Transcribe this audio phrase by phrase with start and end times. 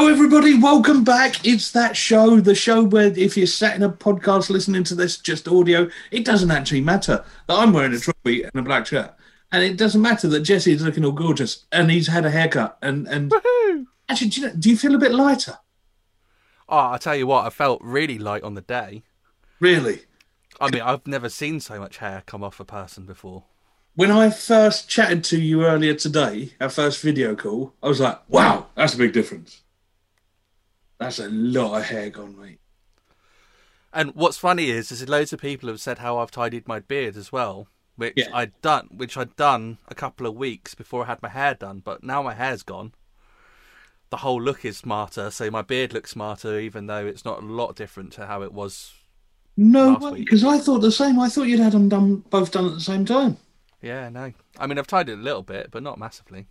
[0.00, 0.58] Hello, everybody.
[0.58, 1.46] Welcome back.
[1.46, 5.18] It's that show, the show where if you're sat in a podcast listening to this,
[5.18, 9.14] just audio, it doesn't actually matter that I'm wearing a trophy and a black shirt.
[9.52, 12.78] And it doesn't matter that Jesse is looking all gorgeous and he's had a haircut.
[12.80, 13.30] And, and
[14.08, 15.58] actually, do you, know, do you feel a bit lighter?
[16.66, 19.02] Ah, oh, I tell you what, I felt really light on the day.
[19.60, 20.06] Really?
[20.58, 23.44] I mean, I've never seen so much hair come off a person before.
[23.96, 28.18] When I first chatted to you earlier today, our first video call, I was like,
[28.30, 29.60] wow, that's a big difference.
[31.00, 32.60] That's a lot of hair gone, mate.
[33.92, 37.16] And what's funny is, is loads of people have said how I've tidied my beard
[37.16, 38.28] as well, which Yeah.
[38.32, 41.80] I'd done, which I'd done a couple of weeks before I had my hair done.
[41.82, 42.92] But now my hair's gone,
[44.10, 45.30] the whole look is smarter.
[45.30, 48.52] So my beard looks smarter, even though it's not a lot different to how it
[48.52, 48.92] was.
[49.56, 51.18] No way, because I thought the same.
[51.18, 53.38] I thought you'd had them done both done at the same time.
[53.80, 54.34] Yeah, no.
[54.58, 56.46] I mean, I've tidied a little bit, but not massively.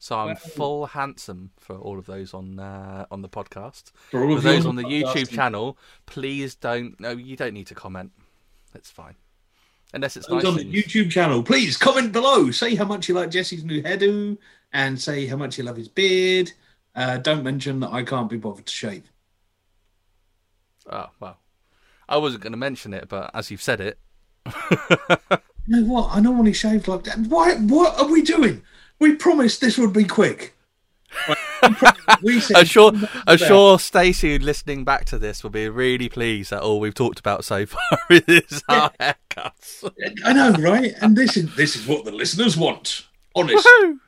[0.00, 3.90] So I'm full handsome for all of those on uh, on the podcast.
[4.10, 6.98] For all For of those on the YouTube channel, please don't.
[7.00, 8.12] No, you don't need to comment.
[8.74, 9.16] It's fine,
[9.92, 10.64] unless it's Those nice on the.
[10.64, 12.50] YouTube channel, please comment below.
[12.52, 14.38] Say how much you like Jesse's new hairdo,
[14.72, 16.52] and say how much you love his beard.
[16.94, 19.10] Uh, don't mention that I can't be bothered to shave.
[20.90, 21.38] Oh well,
[22.08, 23.98] I wasn't going to mention it, but as you've said it,
[25.68, 26.08] You know what?
[26.12, 27.18] I normally shave like that.
[27.18, 27.54] Why?
[27.56, 28.62] What are we doing?
[28.98, 30.54] We promised this would be quick.
[32.22, 32.92] We I'm sure.
[33.26, 37.18] I'm sure Stacey, listening back to this, will be really pleased that all we've talked
[37.18, 39.90] about so far is our haircuts.
[40.24, 40.94] I know, right?
[41.00, 43.06] And this is this is what the listeners want.
[43.34, 43.66] Honest.
[43.66, 43.98] Woohoo!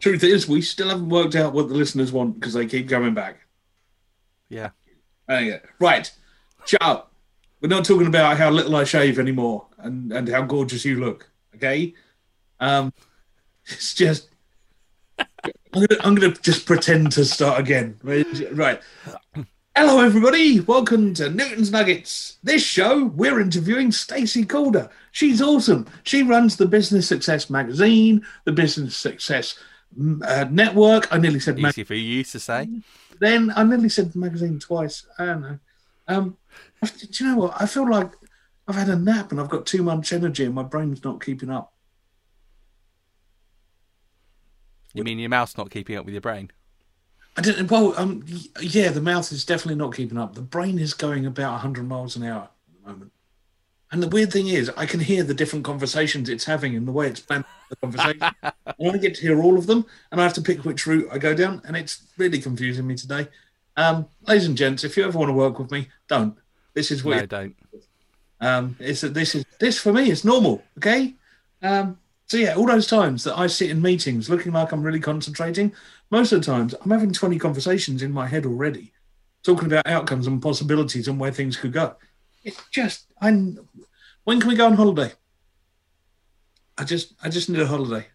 [0.00, 3.14] Truth is, we still haven't worked out what the listeners want because they keep coming
[3.14, 3.38] back.
[4.50, 4.70] Yeah.
[5.28, 5.60] Oh, yeah.
[5.78, 6.10] Right.
[6.80, 7.12] Up.
[7.60, 11.30] We're not talking about how little I shave anymore and, and how gorgeous you look.
[11.54, 11.94] Okay.
[12.60, 12.92] Um,
[13.66, 14.28] it's just.
[15.18, 15.26] I'm
[15.72, 17.98] gonna, I'm gonna just pretend to start again.
[18.02, 18.80] Right.
[19.76, 20.60] Hello, everybody.
[20.60, 22.38] Welcome to Newton's Nuggets.
[22.44, 24.88] This show, we're interviewing Stacey Calder.
[25.10, 25.86] She's awesome.
[26.04, 29.58] She runs the Business Success magazine, the Business Success
[29.98, 31.12] mm, uh, network.
[31.12, 32.68] I nearly said mag- Easy for you to say.
[33.18, 35.06] then I nearly said magazine twice.
[35.18, 35.58] I don't know.
[36.06, 36.36] Um,
[36.82, 37.60] do you know what?
[37.60, 38.12] I feel like
[38.68, 41.50] I've had a nap and I've got too much energy and my brain's not keeping
[41.50, 41.73] up.
[44.94, 46.50] You mean your mouth's not keeping up with your brain?
[47.36, 47.70] I didn't.
[47.70, 48.24] Well, um,
[48.60, 50.34] yeah, the mouth is definitely not keeping up.
[50.34, 52.50] The brain is going about 100 miles an hour at
[52.82, 53.12] the moment.
[53.90, 56.92] And the weird thing is, I can hear the different conversations it's having and the
[56.92, 58.22] way it's planned the conversation.
[58.42, 61.08] and I get to hear all of them, and I have to pick which route
[61.12, 63.28] I go down, and it's really confusing me today.
[63.76, 66.36] Um, ladies and gents, if you ever want to work with me, don't.
[66.74, 67.56] This is what No, don't.
[68.40, 70.62] Um, it's this is this for me is normal.
[70.78, 71.14] Okay.
[71.62, 71.98] Um,
[72.34, 75.72] so yeah, all those times that I sit in meetings looking like I'm really concentrating,
[76.10, 78.92] most of the times I'm having 20 conversations in my head already,
[79.44, 81.94] talking about outcomes and possibilities and where things could go.
[82.42, 83.68] It's just I'm
[84.24, 85.12] When can we go on holiday?
[86.76, 88.08] I just I just need a holiday.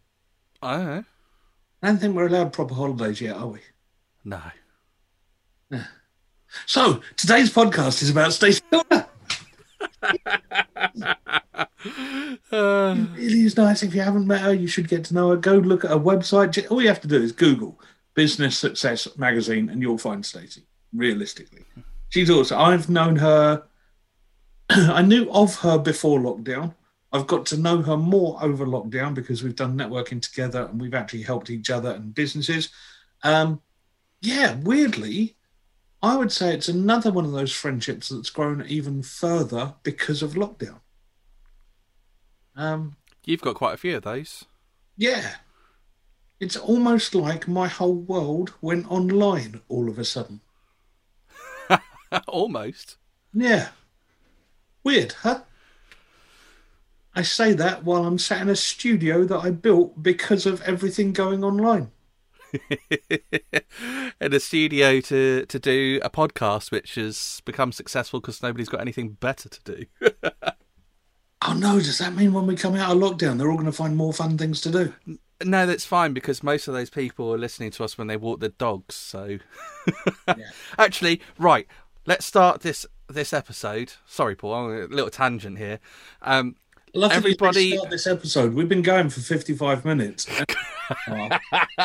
[0.62, 1.06] I.
[1.82, 3.62] I don't think we're allowed proper holidays yet, are we?
[4.26, 4.42] No.
[6.66, 8.64] So today's podcast is about Stacey.
[12.52, 13.84] Uh, really is nice.
[13.84, 15.38] If you haven't met her, you should get to know her.
[15.38, 16.70] Go look at her website.
[16.70, 17.80] All you have to do is Google
[18.16, 20.64] Business Success Magazine and you'll find Stacey,
[20.94, 21.64] realistically.
[22.10, 23.64] She's also, I've known her,
[24.70, 26.76] I knew of her before lockdown.
[27.12, 30.94] I've got to know her more over lockdown because we've done networking together and we've
[30.94, 32.70] actually helped each other and businesses.
[33.24, 33.62] Um,
[34.22, 35.38] yeah, weirdly,
[36.02, 40.34] I would say it's another one of those friendships that's grown even further because of
[40.34, 40.80] lockdown.
[42.60, 44.44] Um, you've got quite a few of those.
[44.98, 45.36] yeah.
[46.42, 50.40] It's almost like my whole world went online all of a sudden.
[52.30, 52.96] Almost.
[53.34, 53.70] Yeah.
[54.84, 55.42] Weird, huh?
[57.14, 61.12] I say that while I'm sat in a studio that I built because of everything
[61.12, 61.92] going online.
[64.22, 68.80] in a studio to to do a podcast, which has become successful because nobody's got
[68.82, 69.86] anything better to do.
[71.48, 73.72] Oh no, does that mean when we come out of lockdown they're all going to
[73.72, 74.94] find more fun things to do?
[75.44, 78.42] no, that's fine because most of those people are listening to us when they walk
[78.42, 78.94] their dogs.
[78.96, 79.38] So,
[80.78, 81.66] actually, right,
[82.06, 83.94] let's start this this episode.
[84.06, 85.80] Sorry, Paul, I'm a little tangent here.
[86.22, 86.56] Um,
[86.94, 88.54] Luckily, Everybody- start this episode.
[88.56, 90.28] We've been going for 55 minutes.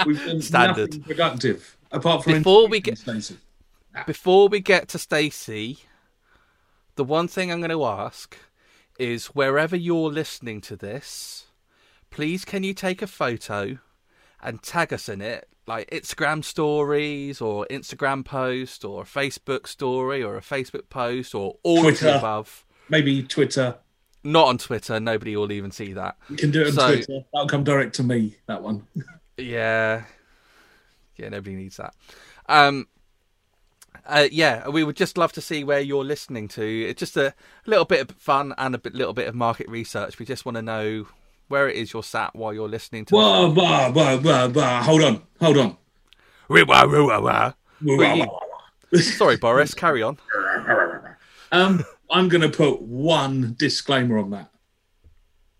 [0.06, 1.04] We've been Standard.
[1.04, 3.36] productive apart from Before we introducing Stacey.
[4.06, 5.78] before we get to Stacey,
[6.96, 8.36] the one thing I'm going to ask
[8.98, 11.46] is wherever you're listening to this,
[12.10, 13.78] please can you take a photo
[14.42, 20.22] and tag us in it, like Instagram stories or Instagram post or a Facebook story
[20.22, 22.08] or a Facebook post or all Twitter.
[22.08, 22.66] of the above.
[22.88, 23.76] Maybe Twitter.
[24.22, 25.00] Not on Twitter.
[25.00, 26.16] Nobody will even see that.
[26.28, 27.24] You can do it on so, Twitter.
[27.32, 28.36] That'll come direct to me.
[28.46, 28.86] That one.
[29.36, 30.04] yeah,
[31.16, 31.28] yeah.
[31.28, 31.94] Nobody needs that.
[32.48, 32.86] Um,
[34.06, 36.84] uh, yeah, we would just love to see where you're listening to.
[36.88, 37.34] It's just a
[37.66, 40.18] little bit of fun and a bit, little bit of market research.
[40.18, 41.06] We just want to know
[41.48, 43.14] where it is you're sat while you're listening to.
[43.14, 44.82] Whoa, whoa, whoa, whoa, whoa.
[44.82, 45.76] Hold on, hold on.
[48.94, 49.74] Sorry, Boris.
[49.74, 50.18] Carry on.
[51.52, 54.50] Um, I'm going to put one disclaimer on that.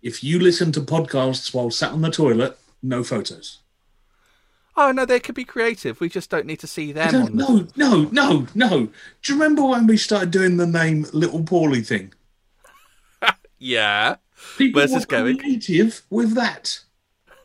[0.03, 3.61] If you listen to podcasts while sat on the toilet, no photos.
[4.77, 6.01] Oh no, they could be creative.
[6.01, 7.15] We just don't need to see them.
[7.15, 7.73] On no, the...
[7.77, 8.89] no, no, no.
[9.23, 12.13] Do you remember when we started doing the name Little Paulie thing?
[13.59, 14.17] yeah.
[14.59, 15.39] People Where's this going?
[15.39, 16.81] Creative with that.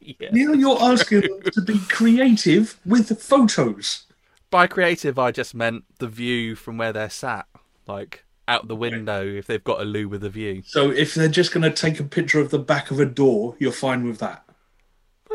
[0.00, 0.28] yeah.
[0.32, 4.04] Now you're asking them to be creative with photos.
[4.50, 7.46] By creative, I just meant the view from where they're sat,
[7.86, 9.26] like out the window.
[9.26, 10.62] If they've got a loo with a view.
[10.64, 13.56] So if they're just going to take a picture of the back of a door,
[13.58, 14.45] you're fine with that.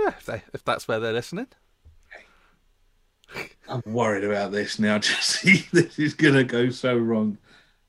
[0.01, 1.47] Yeah, if, they, if that's where they're listening.
[3.67, 5.67] I'm worried about this now, Jesse.
[5.71, 7.37] this is going to go so wrong.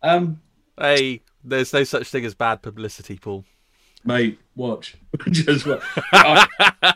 [0.02, 0.40] Um,
[0.78, 3.44] hey, there's no such thing as bad publicity, Paul.
[4.04, 4.96] Mate, watch.
[5.30, 5.82] just what
[6.12, 6.46] I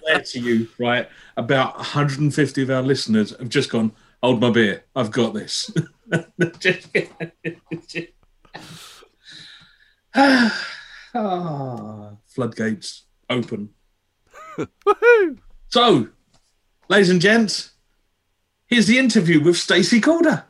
[0.03, 1.09] swear to you, right?
[1.37, 3.93] About 150 of our listeners have just gone,
[4.23, 4.85] hold my beer.
[4.95, 5.71] I've got this.
[11.15, 13.71] ah, floodgates open.
[14.57, 15.39] Woohoo!
[15.69, 16.09] So,
[16.89, 17.71] ladies and gents,
[18.67, 20.45] here's the interview with Stacey Calder.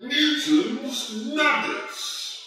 [0.00, 2.46] Newton's Nuggets.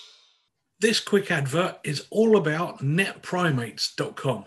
[0.79, 4.45] This quick advert is all about netprimates.com.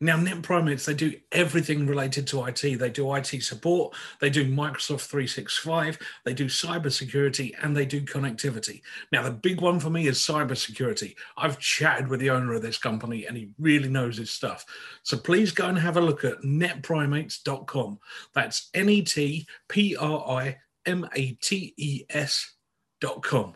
[0.00, 2.60] Now, Net Primates, they do everything related to IT.
[2.60, 8.82] They do IT support, they do Microsoft 365, they do cybersecurity, and they do connectivity.
[9.10, 11.16] Now, the big one for me is cybersecurity.
[11.36, 14.64] I've chatted with the owner of this company and he really knows his stuff.
[15.02, 17.98] So please go and have a look at netprimates.com.
[18.34, 23.54] That's N E T P R I M A T E S.com.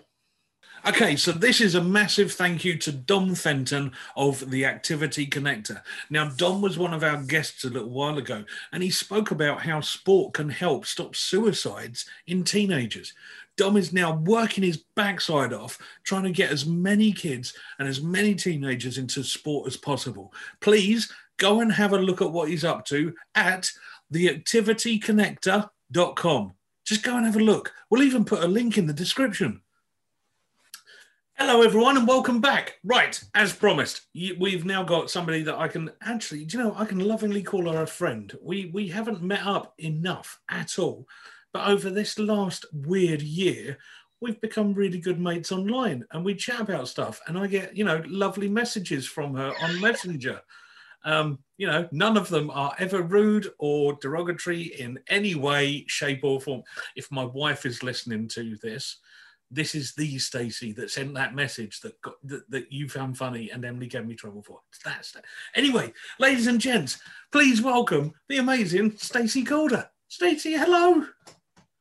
[0.85, 5.81] Okay, so this is a massive thank you to Dom Fenton of the Activity Connector.
[6.11, 8.43] Now, Dom was one of our guests a little while ago,
[8.73, 13.15] and he spoke about how sport can help stop suicides in teenagers.
[13.57, 18.03] Dom is now working his backside off trying to get as many kids and as
[18.03, 20.35] many teenagers into sport as possible.
[20.59, 23.71] Please go and have a look at what he's up to at
[24.13, 26.53] theactivityconnector.com.
[26.85, 27.73] Just go and have a look.
[27.89, 29.63] We'll even put a link in the description.
[31.45, 32.79] Hello, everyone, and welcome back.
[32.85, 37.01] Right, as promised, we've now got somebody that I can actually, you know, I can
[37.01, 38.33] lovingly call her a friend.
[38.41, 41.05] We we haven't met up enough at all,
[41.53, 43.77] but over this last weird year,
[44.21, 47.21] we've become really good mates online, and we chat about stuff.
[47.27, 50.41] And I get, you know, lovely messages from her on Messenger.
[51.05, 56.21] Um, you know, none of them are ever rude or derogatory in any way, shape,
[56.23, 56.63] or form.
[56.95, 58.99] If my wife is listening to this,
[59.53, 63.51] this is the Stacey that sent that message that, got, that that you found funny
[63.51, 64.61] and Emily gave me trouble for.
[64.85, 65.25] That's that.
[65.55, 66.99] Anyway, ladies and gents,
[67.31, 69.89] please welcome the amazing Stacey Calder.
[70.09, 71.05] Stacey, hello.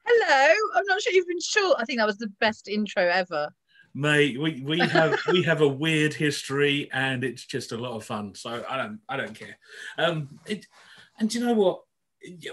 [0.05, 0.55] Hello.
[0.75, 1.77] I'm not sure you've been short.
[1.79, 3.49] I think that was the best intro ever.
[3.93, 8.03] Mate, we, we have we have a weird history and it's just a lot of
[8.03, 8.35] fun.
[8.35, 9.57] So I don't I don't care.
[9.97, 10.65] Um it
[11.19, 11.81] and you know what?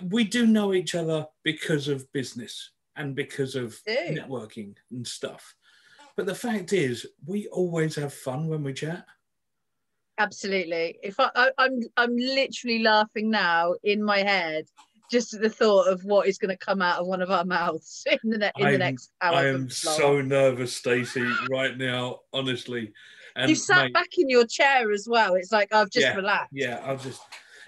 [0.03, 5.55] We do know each other because of business and because of networking and stuff.
[6.17, 9.07] But the fact is, we always have fun when we chat.
[10.19, 10.99] Absolutely.
[11.03, 14.65] If I, I I'm I'm literally laughing now in my head
[15.11, 17.45] just at the thought of what is going to come out of one of our
[17.45, 19.37] mouths in the, ne- in the next hour.
[19.37, 22.93] I am so nervous, Stacey, right now, honestly.
[23.37, 25.35] And you sat mate, back in your chair as well.
[25.37, 26.53] It's like I've just yeah, relaxed.
[26.53, 27.23] Yeah, I've just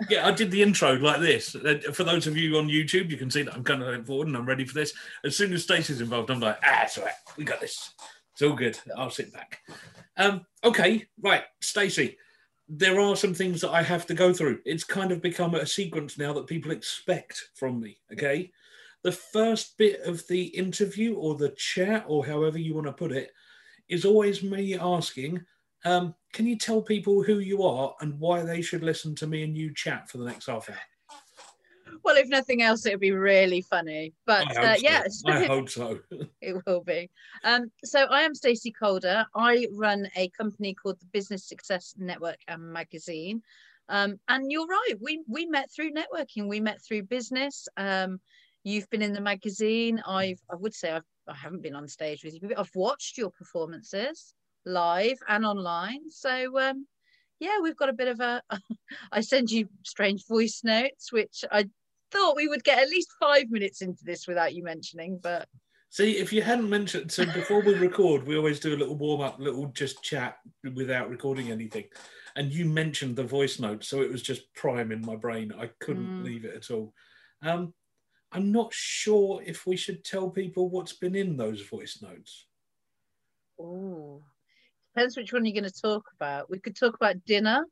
[0.09, 1.55] yeah, I did the intro like this.
[1.55, 4.29] Uh, for those of you on YouTube, you can see that I'm kind of forward
[4.29, 4.95] and I'm ready for this.
[5.25, 7.15] As soon as Stacey's involved, I'm like, ah, it's all right.
[7.37, 7.93] We got this.
[8.33, 8.79] It's all good.
[8.97, 9.61] I'll sit back.
[10.17, 12.17] Um, okay, right, Stacey.
[12.69, 14.61] There are some things that I have to go through.
[14.65, 17.99] It's kind of become a sequence now that people expect from me.
[18.13, 18.53] Okay.
[19.03, 23.13] The first bit of the interview or the chat or however you want to put
[23.13, 23.33] it
[23.89, 25.45] is always me asking,
[25.85, 29.43] um, can you tell people who you are and why they should listen to me
[29.43, 30.77] and you chat for the next half hour?
[32.03, 34.15] Well, if nothing else, it would be really funny.
[34.27, 34.83] But uh, so.
[34.83, 35.99] yeah, I hope so.
[36.41, 37.11] it will be.
[37.45, 39.27] Um, so I am Stacey Calder.
[39.35, 43.43] I run a company called the Business Success Network and Magazine.
[43.89, 47.67] Um, and you're right, we we met through networking, we met through business.
[47.77, 48.21] Um,
[48.63, 50.01] you've been in the magazine.
[50.07, 53.19] I've I would say I've I haven't been on stage with you, but I've watched
[53.19, 54.35] your performances
[54.67, 56.11] live and online.
[56.11, 56.87] So um,
[57.41, 58.43] yeah, we've got a bit of a.
[59.13, 61.67] I send you strange voice notes, which I
[62.13, 65.49] thought we would get at least five minutes into this without you mentioning, but.
[65.93, 69.23] See, if you hadn't mentioned, so before we record, we always do a little warm
[69.23, 70.37] up, little just chat
[70.77, 71.85] without recording anything.
[72.37, 75.53] And you mentioned the voice note, so it was just prime in my brain.
[75.59, 76.25] I couldn't mm.
[76.25, 76.95] leave it at all.
[77.43, 77.75] Um,
[78.31, 82.47] I'm not sure if we should tell people what's been in those voice notes.
[83.59, 84.23] Oh,
[84.95, 86.51] depends which one you're going to talk about.
[86.51, 87.65] We could talk about dinner,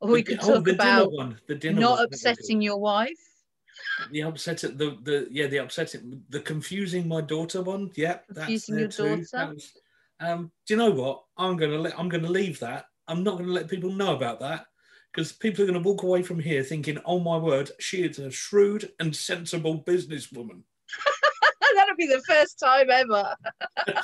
[0.00, 3.10] or we could oh, talk about one, the dinner not upsetting your wife.
[4.10, 7.90] The upsetting, the the yeah, the upsetting, the confusing my daughter one.
[7.94, 9.24] Yeah, confusing your too.
[9.32, 9.52] daughter.
[9.54, 9.72] Was,
[10.20, 11.24] um, do you know what?
[11.36, 11.98] I'm gonna let.
[11.98, 12.86] I'm gonna leave that.
[13.06, 14.66] I'm not gonna let people know about that
[15.12, 18.18] because people are going to walk away from here thinking, "Oh my word, she is
[18.18, 20.62] a shrewd and sensible businesswoman."
[21.96, 23.34] Be the first time ever.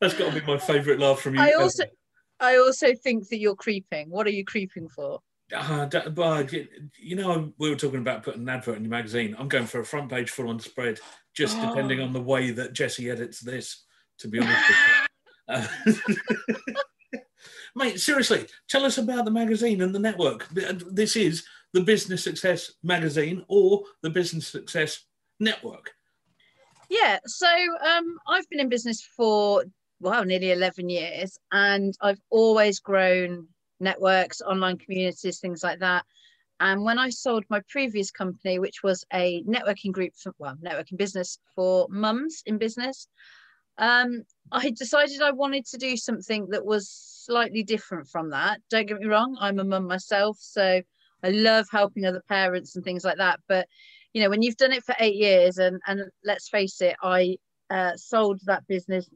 [0.00, 1.40] That's got to be my favourite laugh from you.
[1.40, 1.92] I also, ever.
[2.40, 4.10] I also think that you're creeping.
[4.10, 5.20] What are you creeping for?
[5.54, 6.52] Uh, but
[6.98, 9.34] you know, we were talking about putting an advert in your magazine.
[9.38, 11.00] I'm going for a front page full on spread,
[11.34, 11.66] just oh.
[11.68, 13.84] depending on the way that Jesse edits this.
[14.20, 15.54] To be honest with you.
[15.54, 16.74] Uh,
[17.76, 20.48] mate, seriously, tell us about the magazine and the network.
[20.50, 25.04] This is the Business Success Magazine or the Business Success
[25.38, 25.92] Network.
[26.88, 29.64] Yeah, so um, I've been in business for
[30.00, 33.48] wow, nearly 11 years, and I've always grown
[33.80, 36.04] networks, online communities, things like that.
[36.60, 40.96] And when I sold my previous company, which was a networking group for, well, networking
[40.96, 43.06] business for mums in business,
[43.78, 48.60] um, I decided I wanted to do something that was slightly different from that.
[48.70, 50.82] Don't get me wrong, I'm a mum myself, so
[51.22, 53.40] I love helping other parents and things like that.
[53.48, 53.68] But
[54.12, 57.36] you know, when you've done it for eight years, and and let's face it, I
[57.70, 59.08] uh, sold that business.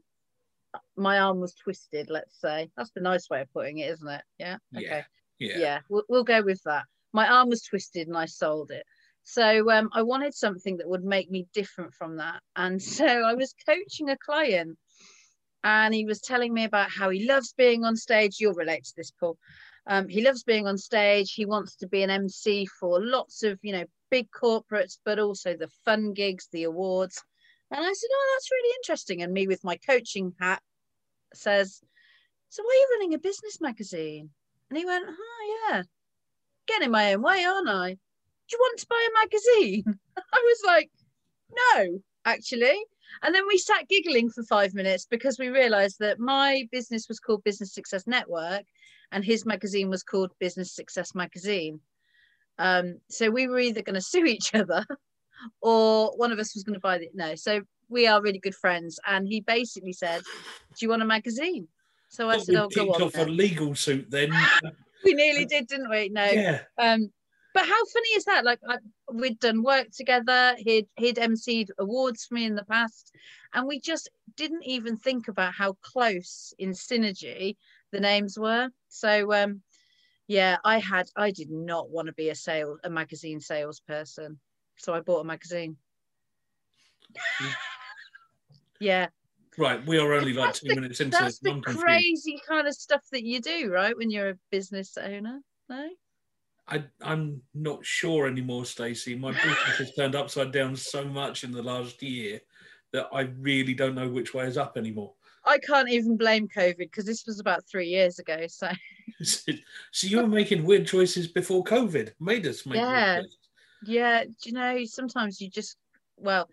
[0.95, 2.09] My arm was twisted.
[2.09, 4.21] Let's say that's the nice way of putting it, isn't it?
[4.39, 4.57] Yeah.
[4.75, 5.03] Okay.
[5.39, 5.57] Yeah.
[5.57, 5.79] Yeah.
[5.89, 6.85] We'll, we'll go with that.
[7.11, 8.85] My arm was twisted, and I sold it.
[9.23, 12.41] So um, I wanted something that would make me different from that.
[12.55, 14.77] And so I was coaching a client
[15.63, 18.37] and he was telling me about how he loves being on stage.
[18.39, 19.37] You'll relate to this, Paul.
[19.87, 21.33] Um, he loves being on stage.
[21.33, 25.57] He wants to be an MC for lots of, you know, big corporates, but also
[25.57, 27.23] the fun gigs, the awards.
[27.71, 29.23] And I said, Oh, that's really interesting.
[29.23, 30.61] And me with my coaching hat
[31.33, 31.81] says,
[32.49, 34.29] So why are you running a business magazine?
[34.69, 35.81] And he went, Oh, yeah,
[36.67, 37.93] getting my own way, aren't I?
[37.93, 39.99] Do you want to buy a magazine?
[40.17, 40.91] I was like,
[41.51, 42.77] No, actually.
[43.23, 47.19] And then we sat giggling for five minutes because we realized that my business was
[47.19, 48.65] called Business Success Network
[49.11, 51.79] and his magazine was called Business Success Magazine.
[52.59, 54.85] Um, so we were either going to sue each other
[55.61, 57.11] or one of us was going to buy it.
[57.13, 58.99] No, so we are really good friends.
[59.07, 61.67] And he basically said, Do you want a magazine?
[62.09, 63.01] So I said, Oh, go on.
[63.01, 63.27] off then.
[63.27, 64.31] a legal suit then.
[65.03, 66.09] we nearly did, didn't we?
[66.09, 66.25] No.
[66.25, 66.61] Yeah.
[66.79, 67.11] Um,
[67.53, 68.45] but how funny is that?
[68.45, 68.77] Like I,
[69.11, 70.55] we'd done work together.
[70.57, 73.11] He'd he'd emceed awards for me in the past,
[73.53, 77.55] and we just didn't even think about how close in synergy
[77.91, 78.69] the names were.
[78.89, 79.61] So um,
[80.33, 84.39] yeah, I had I did not want to be a sale a magazine salesperson,
[84.77, 85.77] so I bought a magazine.
[88.79, 89.07] yeah.
[89.55, 91.15] Right, we are only like two the, minutes into.
[91.15, 93.95] That's the crazy kind of stuff that you do, right?
[93.95, 95.89] When you're a business owner, no?
[96.67, 99.15] I, I'm not sure anymore, Stacey.
[99.15, 102.41] My business has turned upside down so much in the last year
[102.93, 105.13] that I really don't know which way is up anymore.
[105.45, 108.45] I can't even blame COVID because this was about three years ago.
[108.47, 108.69] So,
[109.21, 112.77] so you were making weird choices before COVID made us make.
[112.77, 113.21] Yeah,
[113.85, 114.23] yeah.
[114.23, 114.85] Do you know?
[114.85, 115.77] Sometimes you just
[116.17, 116.47] well,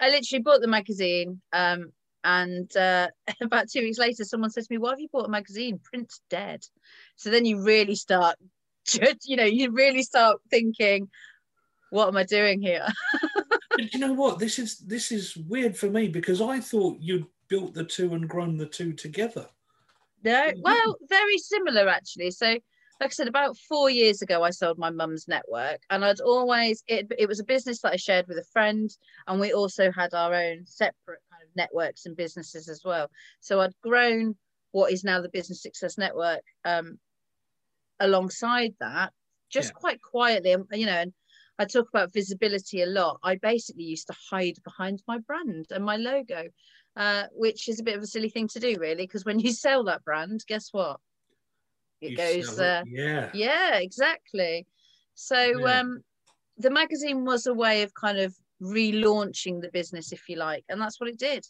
[0.00, 1.92] I literally bought the magazine, um,
[2.24, 3.08] and uh,
[3.40, 5.80] about two weeks later, someone said to me, "Why have you bought a magazine?
[5.82, 6.64] Print's dead."
[7.16, 8.36] So then you really start
[9.24, 11.08] you know, you really start thinking,
[11.90, 12.86] what am I doing here?
[13.70, 14.38] but you know what?
[14.38, 18.26] This is this is weird for me because I thought you'd built the two and
[18.26, 19.46] grown the two together.
[20.24, 22.30] No, well, very similar actually.
[22.30, 22.62] So, like
[23.02, 27.12] I said, about four years ago, I sold my mum's network, and I'd always it,
[27.18, 28.88] it was a business that I shared with a friend,
[29.26, 33.10] and we also had our own separate kind of networks and businesses as well.
[33.40, 34.36] So I'd grown
[34.70, 36.98] what is now the Business Success Network um,
[38.00, 39.12] alongside that,
[39.50, 39.80] just yeah.
[39.80, 41.12] quite quietly, you know, and
[41.58, 43.20] I talk about visibility a lot.
[43.22, 46.48] I basically used to hide behind my brand and my logo,
[46.96, 49.52] uh, which is a bit of a silly thing to do, really, because when you
[49.64, 51.00] sell that brand, guess what?
[52.02, 52.64] it You goes it.
[52.64, 53.30] uh, yeah.
[53.32, 54.66] yeah exactly
[55.14, 55.80] so Yeah.
[55.80, 56.02] um
[56.58, 60.80] the magazine was a way of kind of relaunching the business if you like and
[60.80, 61.44] that's what it did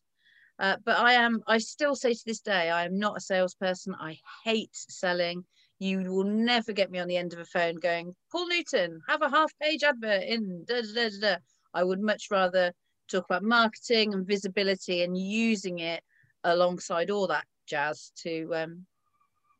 [0.58, 3.94] uh, but i am i still say to this day i am not a salesperson
[3.99, 5.44] i hate selling
[5.78, 9.22] you will never get me on the end of a phone going paul newton have
[9.22, 11.37] a half page advert in da, da, da.
[11.75, 12.72] i would much rather
[13.12, 16.02] talk about marketing and visibility and using it
[16.45, 18.87] alongside all that jazz to um,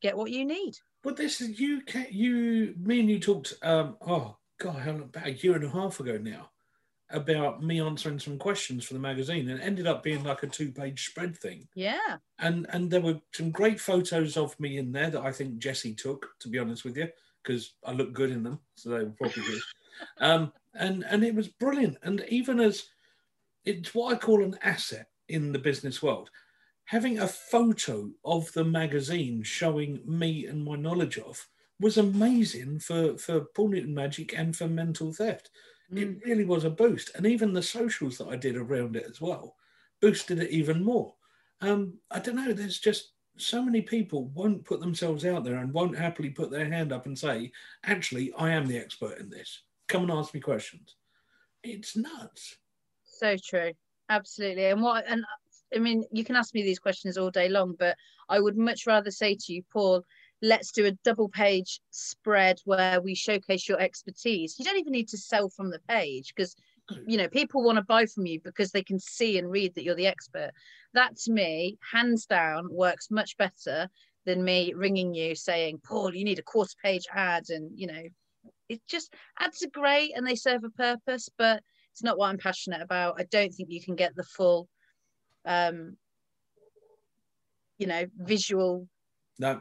[0.01, 1.83] get what you need But this is you.
[2.11, 3.55] You, me, and you talked.
[3.63, 6.51] Um, oh God, about a year and a half ago now,
[7.11, 10.47] about me answering some questions for the magazine, and it ended up being like a
[10.47, 11.69] two-page spread thing.
[11.75, 15.59] yeah And and there were some great photos of me in there that I think
[15.59, 16.29] Jesse took.
[16.41, 17.09] To be honest with you,
[17.43, 19.61] because I look good in them, so they were probably good.
[20.19, 21.99] um, and and it was brilliant.
[22.03, 22.85] And even as
[23.65, 26.31] it's what I call an asset in the business world.
[26.85, 31.47] Having a photo of the magazine showing me and my knowledge of
[31.81, 35.51] was amazing for for Paul Newton Magic and for mental theft.
[35.93, 35.99] Mm.
[35.99, 39.21] It really was a boost, and even the socials that I did around it as
[39.21, 39.57] well
[40.01, 41.15] boosted it even more.
[41.61, 42.53] Um, I don't know.
[42.53, 46.69] There's just so many people won't put themselves out there and won't happily put their
[46.69, 47.53] hand up and say,
[47.85, 49.63] "Actually, I am the expert in this.
[49.89, 50.97] Come and ask me questions."
[51.63, 52.57] It's nuts.
[53.23, 53.73] So true.
[54.09, 54.67] Absolutely.
[54.67, 55.25] And what and
[55.75, 57.97] I mean, you can ask me these questions all day long, but
[58.29, 60.03] I would much rather say to you, Paul,
[60.43, 64.57] let's do a double page spread where we showcase your expertise.
[64.59, 66.57] You don't even need to sell from the page because
[67.07, 69.85] you know people want to buy from you because they can see and read that
[69.85, 70.51] you're the expert.
[70.95, 73.89] That to me, hands down, works much better
[74.27, 78.03] than me ringing you saying, Paul, you need a quarter page ad and you know
[78.69, 82.39] it just ads are great and they serve a purpose, but it's not what I'm
[82.39, 83.21] passionate about.
[83.21, 84.69] I don't think you can get the full,
[85.45, 85.97] um,
[87.79, 88.89] you know, visual.
[89.39, 89.61] No,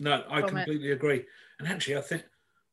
[0.00, 0.64] no, I From it.
[0.64, 1.24] completely agree.
[1.60, 2.24] And actually, I think,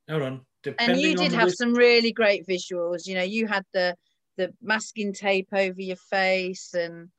[0.10, 0.46] hold on,
[0.80, 3.06] And you did have the- some really great visuals.
[3.06, 3.96] You know, you had the
[4.38, 7.10] the masking tape over your face, and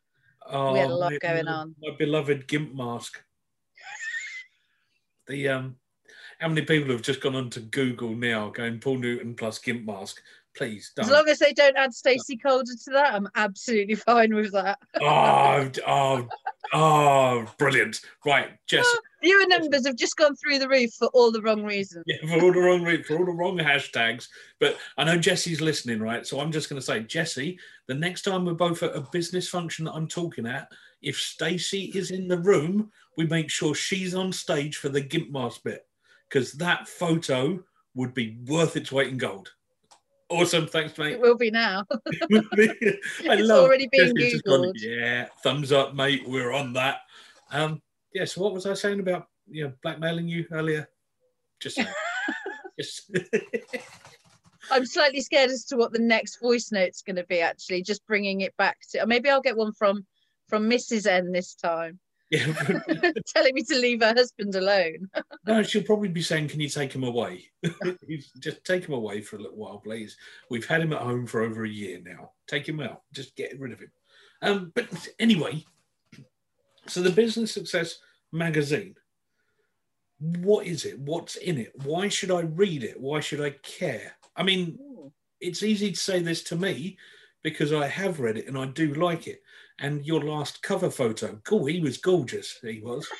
[0.44, 1.74] oh, we had a lot my- going on.
[1.80, 3.22] My beloved gimp mask.
[5.28, 5.76] the um,
[6.40, 10.20] how many people have just gone onto Google now, going Paul Newton plus gimp mask?
[10.56, 11.04] Please don't.
[11.04, 14.78] as long as they don't add Stacey Calder to that, I'm absolutely fine with that.
[15.00, 16.28] oh, oh,
[16.72, 18.00] oh, brilliant!
[18.24, 18.86] Right, Jess.
[19.22, 22.04] Viewer numbers have just gone through the roof for all the wrong reasons.
[22.06, 24.28] Yeah, for all the wrong re- for all the wrong hashtags.
[24.60, 26.26] But I know Jesse's listening, right?
[26.26, 29.48] So I'm just going to say, Jesse, the next time we're both at a business
[29.48, 30.70] function that I'm talking at,
[31.02, 35.30] if Stacey is in the room, we make sure she's on stage for the gimp
[35.30, 35.86] mask bit
[36.28, 37.62] because that photo
[37.94, 39.50] would be worth its weight in gold.
[40.28, 41.12] Awesome, thanks, mate.
[41.12, 41.84] It will be now.
[41.92, 41.98] I
[43.20, 46.26] It's love already Jesse's just gone, yeah, thumbs up, mate.
[46.26, 47.00] We're on that.
[47.52, 47.80] Um,
[48.12, 48.24] yeah.
[48.24, 50.88] So what was I saying about you know blackmailing you earlier?
[51.60, 51.80] Just.
[52.78, 53.10] Just
[54.70, 57.40] I'm slightly scared as to what the next voice note's going to be.
[57.40, 60.04] Actually, just bringing it back to maybe I'll get one from
[60.46, 61.06] from Mrs.
[61.06, 61.98] N this time,
[62.30, 62.46] yeah.
[63.26, 65.08] telling me to leave her husband alone.
[65.46, 67.46] no, she'll probably be saying, "Can you take him away?
[68.38, 70.16] Just take him away for a little while, please.
[70.50, 72.32] We've had him at home for over a year now.
[72.46, 73.02] Take him out.
[73.12, 73.92] Just get rid of him."
[74.42, 74.86] Um, but
[75.18, 75.64] anyway,
[76.86, 77.98] so the Business Success
[78.32, 78.96] magazine.
[80.18, 80.98] What is it?
[80.98, 81.72] What's in it?
[81.84, 82.98] Why should I read it?
[82.98, 84.16] Why should I care?
[84.34, 84.78] I mean,
[85.40, 86.96] it's easy to say this to me
[87.42, 89.42] because I have read it and I do like it.
[89.78, 92.58] And your last cover photo, cool, he was gorgeous.
[92.62, 93.06] He was.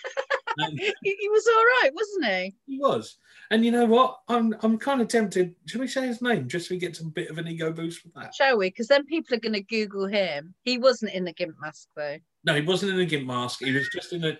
[0.58, 2.54] Um, he, he was all right, wasn't he?
[2.66, 3.18] he was.
[3.50, 4.20] And you know what?
[4.26, 5.54] I'm I'm kind of tempted.
[5.66, 8.02] Shall we say his name just so we get some bit of an ego boost
[8.04, 8.34] with that?
[8.34, 8.68] Shall we?
[8.70, 10.54] Because then people are going to Google him.
[10.62, 12.16] He wasn't in the gimp mask though.
[12.44, 13.62] No, he wasn't in a gimp mask.
[13.62, 14.38] He was just in a.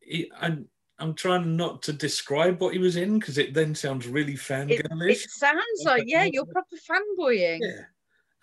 [0.00, 0.66] He, I'm
[0.98, 4.38] I'm trying not to describe what he was in because it then sounds really It,
[4.38, 5.10] fangirlish.
[5.10, 7.58] it sounds like yeah, you're proper fanboying.
[7.60, 7.82] Yeah.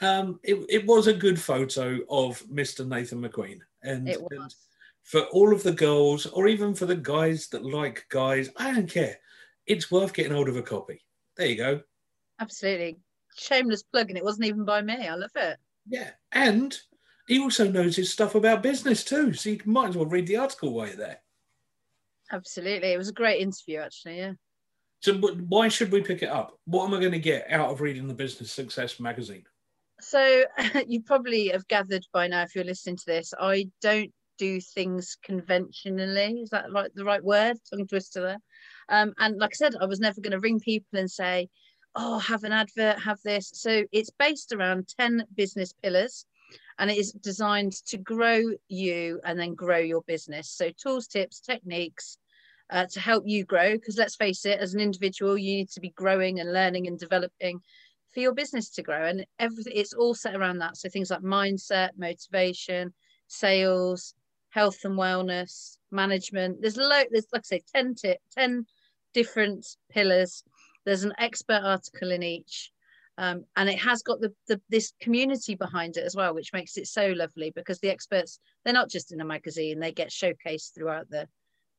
[0.01, 2.87] Um, it, it was a good photo of Mr.
[2.87, 3.59] Nathan McQueen.
[3.83, 4.55] And, and
[5.03, 8.89] for all of the girls, or even for the guys that like guys, I don't
[8.89, 9.17] care.
[9.65, 11.01] It's worth getting hold of a copy.
[11.35, 11.81] There you go.
[12.39, 12.97] Absolutely.
[13.37, 15.07] Shameless plug, and it wasn't even by me.
[15.07, 15.57] I love it.
[15.87, 16.11] Yeah.
[16.31, 16.77] And
[17.27, 19.33] he also knows his stuff about business too.
[19.33, 21.19] So you might as well read the article while you're there.
[22.31, 22.93] Absolutely.
[22.93, 24.17] It was a great interview, actually.
[24.17, 24.33] Yeah.
[24.99, 26.57] So but why should we pick it up?
[26.65, 29.45] What am I going to get out of reading the Business Success magazine?
[29.99, 30.45] So
[30.87, 35.17] you probably have gathered by now, if you're listening to this, I don't do things
[35.23, 36.41] conventionally.
[36.41, 36.93] Is that right?
[36.93, 37.57] The right word?
[37.69, 38.39] Tongue twister there.
[38.89, 41.49] Um, and like I said, I was never going to ring people and say,
[41.95, 46.25] "Oh, have an advert, have this." So it's based around ten business pillars,
[46.77, 50.49] and it is designed to grow you and then grow your business.
[50.51, 52.17] So tools, tips, techniques,
[52.69, 53.73] uh, to help you grow.
[53.73, 56.99] Because let's face it, as an individual, you need to be growing and learning and
[56.99, 57.61] developing
[58.17, 59.05] for your business to grow.
[59.05, 60.75] And everything it's all set around that.
[60.75, 62.91] So things like mindset, motivation,
[63.27, 64.15] sales,
[64.49, 66.59] health and wellness, management.
[66.59, 68.65] There's a lot, there's like I say, 10, t- 10
[69.13, 70.43] different pillars.
[70.83, 72.71] There's an expert article in each.
[73.19, 76.75] Um, and it has got the, the this community behind it as well, which makes
[76.75, 80.75] it so lovely because the experts they're not just in a magazine; they get showcased
[80.75, 81.27] throughout the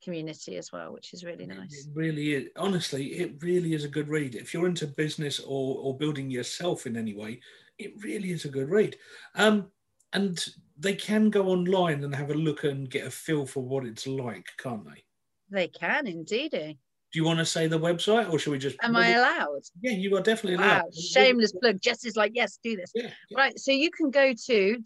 [0.03, 1.87] community as well, which is really nice.
[1.87, 2.49] It really is.
[2.57, 4.35] Honestly, it really is a good read.
[4.35, 7.41] If you're into business or or building yourself in any way,
[7.79, 8.97] it really is a good read.
[9.35, 9.71] Um,
[10.13, 10.45] and
[10.79, 14.07] they can go online and have a look and get a feel for what it's
[14.07, 15.05] like, can't they?
[15.51, 16.51] They can indeed.
[16.51, 18.77] Do you want to say the website or should we just?
[18.83, 19.63] Am I allowed?
[19.81, 20.83] Yeah, you are definitely allowed.
[20.83, 21.81] Wow, shameless plug.
[21.81, 22.93] Jess is like, yes, do this.
[22.95, 23.39] Yeah, yeah.
[23.39, 23.59] Right.
[23.59, 24.79] So you can go to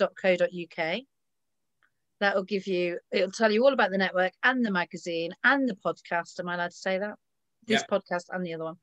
[0.00, 1.00] www.businesssuccessnetwork.co.uk.
[2.20, 5.68] That will give you, it'll tell you all about the network and the magazine and
[5.68, 6.40] the podcast.
[6.40, 7.16] Am I allowed to say that?
[7.66, 7.98] This yeah.
[7.98, 8.76] podcast and the other one.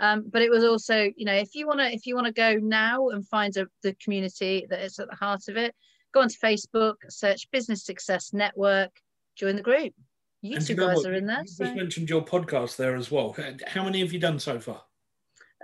[0.00, 2.32] Um, but it was also, you know, if you want to, if you want to
[2.32, 5.74] go now and find a, the community that is at the heart of it,
[6.14, 8.92] go onto Facebook, search Business Success Network,
[9.36, 9.92] join the group.
[10.40, 11.06] You and two you know guys what?
[11.06, 11.40] are in there.
[11.40, 11.64] You so.
[11.64, 13.36] just mentioned your podcast there as well.
[13.66, 14.82] How many have you done so far?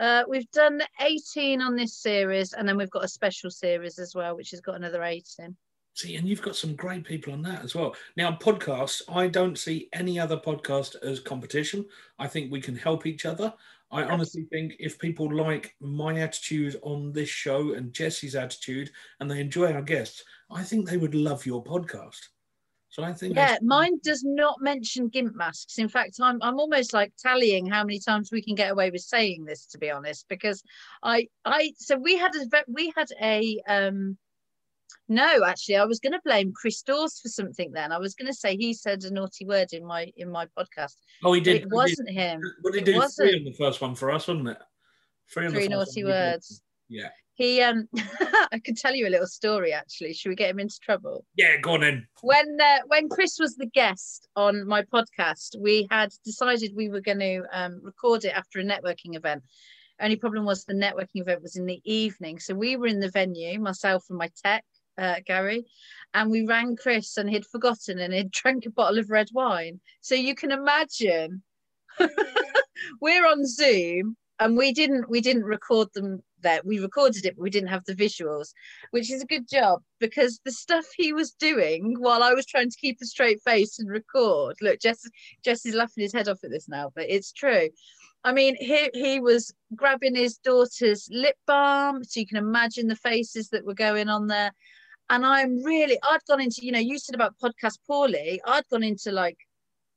[0.00, 4.14] Uh, we've done 18 on this series, and then we've got a special series as
[4.14, 5.56] well, which has got another 18.
[5.94, 7.94] See, and you've got some great people on that as well.
[8.16, 11.86] Now, podcasts, I don't see any other podcast as competition.
[12.18, 13.54] I think we can help each other.
[13.92, 19.30] I honestly think if people like my attitude on this show and Jesse's attitude and
[19.30, 22.18] they enjoy our guests, I think they would love your podcast.
[22.94, 25.78] So I think Yeah, mine does not mention GIMP masks.
[25.78, 29.00] In fact, I'm I'm almost like tallying how many times we can get away with
[29.00, 30.62] saying this to be honest because
[31.02, 34.16] I I so we had a we had a um
[35.08, 37.72] no, actually, I was going to blame Chris Dawes for something.
[37.72, 40.46] Then I was going to say he said a naughty word in my in my
[40.56, 40.94] podcast.
[41.24, 41.62] Oh, he did.
[41.62, 42.40] It wasn't him.
[42.62, 42.98] What did he do?
[42.98, 43.28] Wasn't.
[43.28, 44.58] Three on the first one for us, wasn't it?
[45.28, 46.62] Three, Three naughty words.
[46.88, 47.10] Yeah.
[47.34, 47.88] He um,
[48.52, 50.14] I could tell you a little story actually.
[50.14, 51.24] Should we get him into trouble?
[51.36, 52.06] Yeah, go on in.
[52.22, 57.00] When uh, when Chris was the guest on my podcast, we had decided we were
[57.00, 59.42] going to um, record it after a networking event.
[60.00, 63.10] Only problem was the networking event was in the evening, so we were in the
[63.10, 64.64] venue, myself and my tech,
[64.98, 65.66] uh, Gary,
[66.14, 69.80] and we rang Chris and he'd forgotten and he'd drank a bottle of red wine.
[70.00, 71.42] So you can imagine
[73.00, 76.60] we're on Zoom and we didn't we didn't record them there.
[76.64, 78.52] We recorded it, but we didn't have the visuals,
[78.90, 82.70] which is a good job because the stuff he was doing while I was trying
[82.70, 84.56] to keep a straight face and record.
[84.60, 85.08] Look, Jess
[85.44, 87.68] Jess is laughing his head off at this now, but it's true.
[88.24, 92.96] I mean, he he was grabbing his daughter's lip balm, so you can imagine the
[92.96, 94.52] faces that were going on there
[95.10, 98.82] and I'm really I'd gone into you know you said about podcast poorly I'd gone
[98.82, 99.36] into like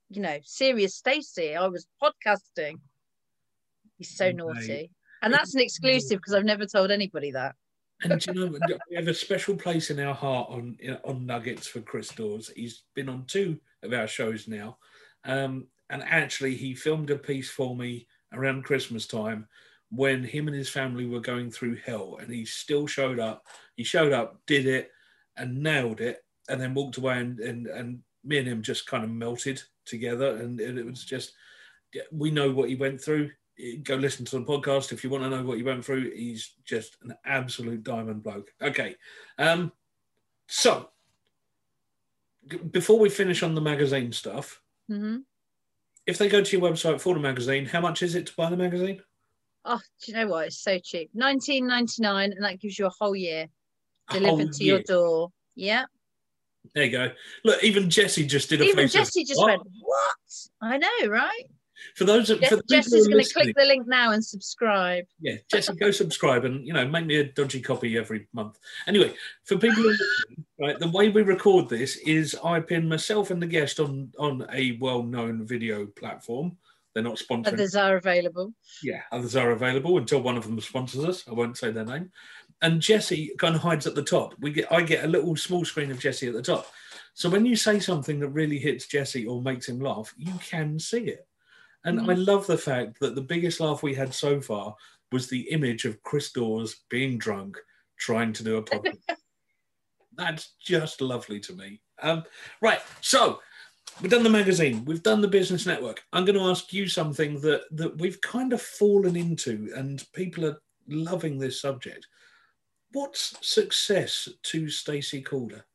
[0.10, 2.80] you know serious Stacey I was podcasting
[3.98, 4.34] he's so okay.
[4.34, 4.92] naughty.
[5.22, 7.56] And that's an exclusive because I've never told anybody that.
[8.04, 11.82] And you know we have a special place in our heart on on Nuggets for
[11.82, 12.52] Chris Dawes.
[12.56, 14.78] He's been on two of our shows now.
[15.26, 19.48] Um, and actually he filmed a piece for me around Christmas time
[19.90, 23.44] when him and his family were going through hell and he still showed up.
[23.76, 24.92] He showed up did it
[25.38, 29.04] and nailed it, and then walked away, and and, and me and him just kind
[29.04, 31.34] of melted together, and it was just
[32.12, 33.32] we know what he went through.
[33.84, 36.12] Go listen to the podcast if you want to know what he went through.
[36.12, 38.52] He's just an absolute diamond bloke.
[38.62, 38.96] Okay,
[39.38, 39.72] um,
[40.48, 40.90] so
[42.72, 45.18] before we finish on the magazine stuff, mm-hmm.
[46.06, 48.50] if they go to your website for the magazine, how much is it to buy
[48.50, 49.02] the magazine?
[49.66, 50.48] Oh, do you know what?
[50.48, 51.10] It's so cheap.
[51.14, 53.48] Nineteen ninety nine, and that gives you a whole year
[54.10, 54.76] delivered to year.
[54.76, 55.32] your door.
[55.56, 55.86] Yeah.
[56.74, 57.12] There you go.
[57.44, 59.48] Look, even Jesse just did a even Jesse of, just what?
[59.48, 61.44] went, "What?" I know, right?
[61.96, 65.06] For those, Jess, for the Jesse's going to click the link now and subscribe.
[65.20, 68.60] Yeah, Jesse, go subscribe and you know make me a dodgy copy every month.
[68.88, 69.14] Anyway,
[69.44, 69.84] for people
[70.60, 74.46] right, the way we record this is I pin myself and the guest on on
[74.52, 76.58] a well-known video platform.
[76.94, 77.54] They're not sponsored.
[77.54, 78.54] Others are available.
[78.82, 81.24] Yeah, others are available until one of them sponsors us.
[81.28, 82.12] I won't say their name
[82.62, 84.34] and Jesse kind of hides at the top.
[84.40, 86.72] We get I get a little small screen of Jesse at the top.
[87.14, 90.80] So when you say something that really hits Jesse or makes him laugh, you can
[90.80, 91.27] see it.
[91.86, 92.10] And mm-hmm.
[92.10, 94.76] I love the fact that the biggest laugh we had so far
[95.12, 97.58] was the image of Chris Dawes being drunk
[97.98, 98.98] trying to do a podcast.
[100.16, 101.82] That's just lovely to me.
[102.02, 102.24] Um,
[102.62, 103.40] right, so
[104.02, 106.02] we've done the magazine, we've done the business network.
[106.14, 110.46] I'm going to ask you something that that we've kind of fallen into, and people
[110.46, 112.08] are loving this subject.
[112.94, 115.66] What's success to Stacey Calder?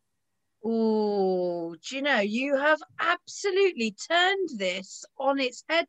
[0.64, 5.86] Oh, do you know, you have absolutely turned this on its head.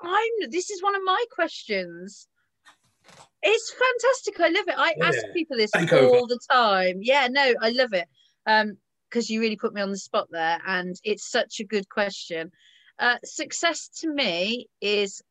[0.00, 2.28] I'm this is one of my questions.
[3.42, 4.40] It's fantastic.
[4.40, 4.74] I love it.
[4.76, 5.08] I Yeah.
[5.08, 6.26] ask people this all over.
[6.28, 7.00] the time.
[7.02, 8.08] Yeah, no, I love it.
[8.46, 8.78] Um,
[9.10, 12.50] because you really put me on the spot there, and it's such a good question.
[12.98, 15.22] Uh, success to me is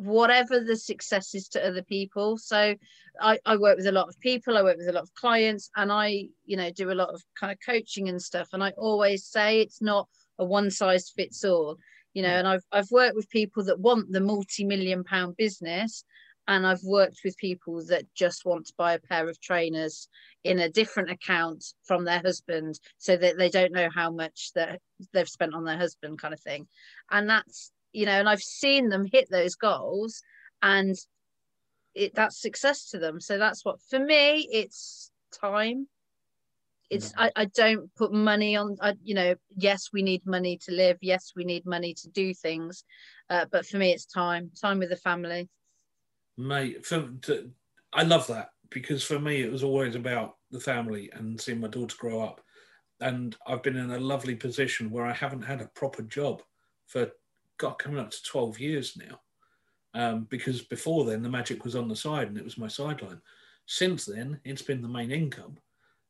[0.00, 2.38] whatever the success is to other people.
[2.38, 2.74] So
[3.20, 5.70] I, I work with a lot of people, I work with a lot of clients,
[5.76, 8.48] and I, you know, do a lot of kind of coaching and stuff.
[8.52, 10.08] And I always say it's not
[10.38, 11.76] a one size fits all,
[12.14, 12.38] you know, mm.
[12.38, 16.04] and I've I've worked with people that want the multi-million pound business.
[16.48, 20.08] And I've worked with people that just want to buy a pair of trainers
[20.42, 24.80] in a different account from their husband so that they don't know how much that
[25.12, 26.66] they've spent on their husband kind of thing.
[27.08, 30.22] And that's you know, and I've seen them hit those goals
[30.62, 30.96] and
[31.94, 33.20] it that's success to them.
[33.20, 35.88] So that's what for me it's time.
[36.88, 40.72] It's I, I don't put money on I, you know, yes, we need money to
[40.72, 42.84] live, yes, we need money to do things.
[43.28, 45.48] Uh, but for me it's time, time with the family.
[46.36, 46.84] mate.
[46.84, 47.50] For, to,
[47.92, 51.68] I love that because for me it was always about the family and seeing my
[51.68, 52.40] daughter grow up.
[53.00, 56.42] And I've been in a lovely position where I haven't had a proper job
[56.86, 57.10] for
[57.60, 59.20] God coming up to twelve years now.
[59.92, 63.20] Um, because before then the magic was on the side and it was my sideline.
[63.66, 65.58] Since then it's been the main income.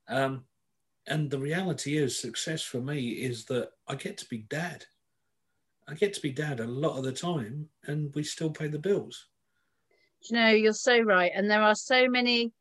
[0.08, 0.44] Um,
[1.06, 4.84] and the reality is success for me is that I get to be dad.
[5.88, 8.78] I get to be dad a lot of the time and we still pay the
[8.78, 9.26] bills.
[10.28, 11.32] You know, you're so right.
[11.34, 12.52] And there are so many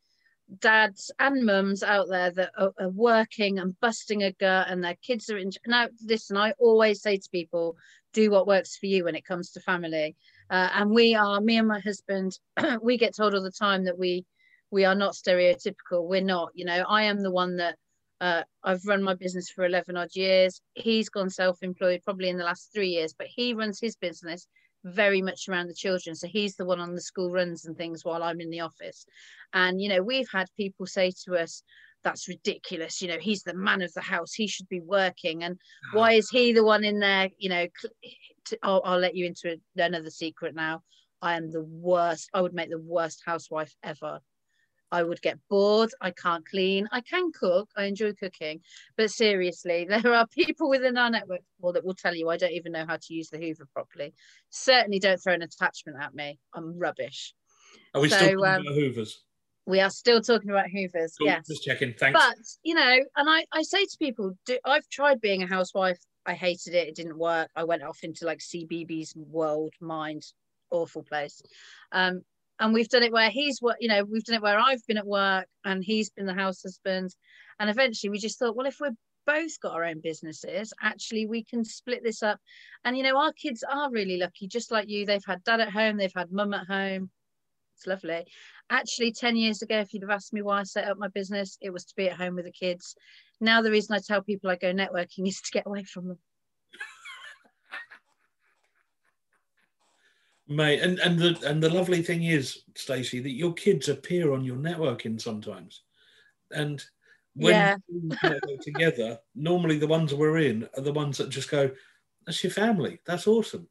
[0.59, 4.97] dads and mums out there that are, are working and busting a gut and their
[5.03, 7.77] kids are in now listen i always say to people
[8.13, 10.15] do what works for you when it comes to family
[10.49, 12.37] uh, and we are me and my husband
[12.81, 14.25] we get told all the time that we
[14.71, 17.75] we are not stereotypical we're not you know i am the one that
[18.21, 20.61] uh, I've run my business for 11 odd years.
[20.73, 24.45] He's gone self employed probably in the last three years, but he runs his business
[24.83, 26.15] very much around the children.
[26.15, 29.05] So he's the one on the school runs and things while I'm in the office.
[29.53, 31.63] And, you know, we've had people say to us,
[32.09, 33.01] that's ridiculous.
[33.01, 34.33] You know, he's the man of the house.
[34.33, 35.43] He should be working.
[35.43, 35.59] And
[35.93, 37.29] why is he the one in there?
[37.37, 37.67] You know,
[38.45, 40.81] to, I'll, I'll let you into another secret now.
[41.21, 42.29] I am the worst.
[42.33, 44.19] I would make the worst housewife ever.
[44.91, 45.91] I would get bored.
[46.01, 46.89] I can't clean.
[46.91, 47.69] I can cook.
[47.77, 48.61] I enjoy cooking.
[48.97, 52.53] But seriously, there are people within our network well, that will tell you I don't
[52.53, 54.15] even know how to use the Hoover properly.
[54.49, 56.39] Certainly don't throw an attachment at me.
[56.55, 57.35] I'm rubbish.
[57.93, 59.19] Are we So, still talking um, about Hoovers?
[59.69, 61.15] We are still talking about Hoovers.
[61.17, 61.47] Cool, Yes.
[61.47, 61.93] Just checking.
[61.93, 62.19] Thanks.
[62.19, 65.99] But, you know, and I, I say to people, do, I've tried being a housewife.
[66.25, 66.87] I hated it.
[66.87, 67.49] It didn't work.
[67.55, 70.23] I went off into like CBB's world, mind,
[70.71, 71.41] awful place.
[71.91, 72.21] Um,
[72.59, 74.97] and we've done it where he's what you know we've done it where i've been
[74.97, 77.15] at work and he's been the house husband
[77.57, 78.91] and eventually we just thought well if we're
[79.25, 82.37] both got our own businesses actually we can split this up
[82.83, 85.71] and you know our kids are really lucky just like you they've had dad at
[85.71, 87.09] home they've had mum at home
[87.77, 88.25] it's lovely
[88.69, 91.57] actually 10 years ago if you'd have asked me why i set up my business
[91.61, 92.95] it was to be at home with the kids
[93.41, 96.17] now the reason i tell people i go networking is to get away from them
[100.51, 104.43] Mate, and, and the and the lovely thing is, Stacey, that your kids appear on
[104.43, 105.83] your networking sometimes.
[106.49, 106.83] And
[107.35, 107.75] when Yeah.
[108.63, 111.69] together, normally the ones we're in are the ones that just go,
[112.25, 112.99] That's your family.
[113.05, 113.69] That's awesome.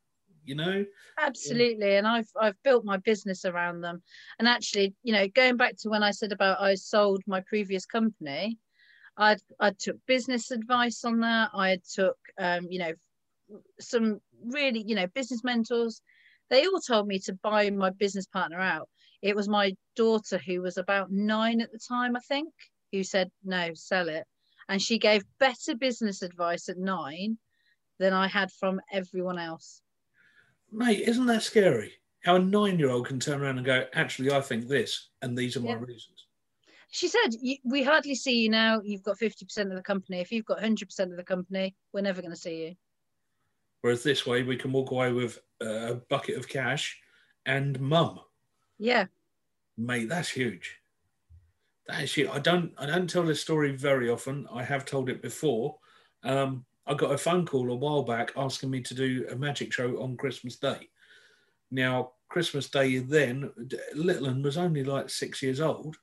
[0.48, 0.84] You know?
[1.18, 4.02] absolutely and i've i've built my business around them.
[4.38, 7.84] And actually you know going back to when i said about i sold my previous
[7.87, 8.58] company
[9.16, 11.50] i i took business advice on that.
[11.52, 12.92] I took um you know
[13.80, 16.00] some really you know business mentors.
[16.50, 18.88] They all told me to buy my business partner out.
[19.20, 22.52] It was my daughter who was about nine at the time i think
[22.92, 24.24] who said no sell it.
[24.70, 27.38] And she gave better business advice at nine
[27.98, 29.82] than i had from everyone else
[30.70, 31.94] Mate, isn't that scary?
[32.24, 35.37] How a nine year old can turn around and go, Actually, I think this, and
[35.37, 35.78] these are my Yeah.
[35.78, 36.26] reasons.
[36.90, 38.81] She said, "We hardly see you now.
[38.81, 40.20] You've got fifty percent of the company.
[40.20, 42.76] If you've got hundred percent of the company, we're never going to see you."
[43.83, 46.98] Whereas this way, we can walk away with a bucket of cash
[47.44, 48.20] and mum.
[48.78, 49.07] Yeah,
[49.76, 50.81] Mate, that's huge.
[51.87, 52.28] That is huge.
[52.31, 54.46] I don't I don't tell this story very often.
[54.50, 55.78] I have told it before.
[56.22, 59.72] Um, I got a phone call a while back asking me to do a magic
[59.72, 60.88] show on Christmas Day.
[61.70, 63.51] Now, Christmas Day then,
[63.94, 65.96] Littleton was only like six years old.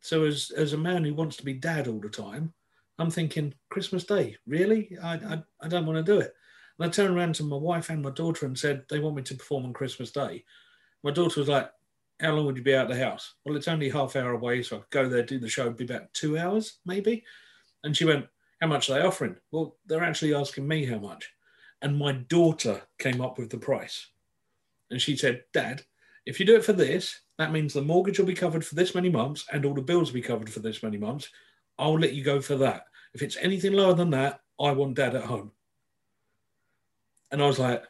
[0.00, 2.52] So as as a man who wants to be dad all the time,
[2.98, 4.96] I'm thinking, Christmas Day, really?
[5.02, 6.32] I, I, I don't want to do it.
[6.78, 9.22] And I turned around to my wife and my daughter and said, they want me
[9.22, 10.44] to perform on Christmas Day.
[11.02, 11.70] My daughter was like,
[12.20, 13.34] how long would you be out of the house?
[13.44, 15.84] Well, it's only half hour away, so I could go there, do the show, be
[15.84, 17.24] about two hours, maybe.
[17.82, 18.26] And she went,
[18.62, 19.34] how much are they offering?
[19.50, 21.32] Well, they're actually asking me how much.
[21.82, 24.06] And my daughter came up with the price.
[24.88, 25.82] And she said, Dad,
[26.26, 28.94] if you do it for this, that means the mortgage will be covered for this
[28.94, 31.28] many months and all the bills will be covered for this many months.
[31.76, 32.84] I'll let you go for that.
[33.14, 35.50] If it's anything lower than that, I want dad at home.
[37.32, 37.82] And I was like,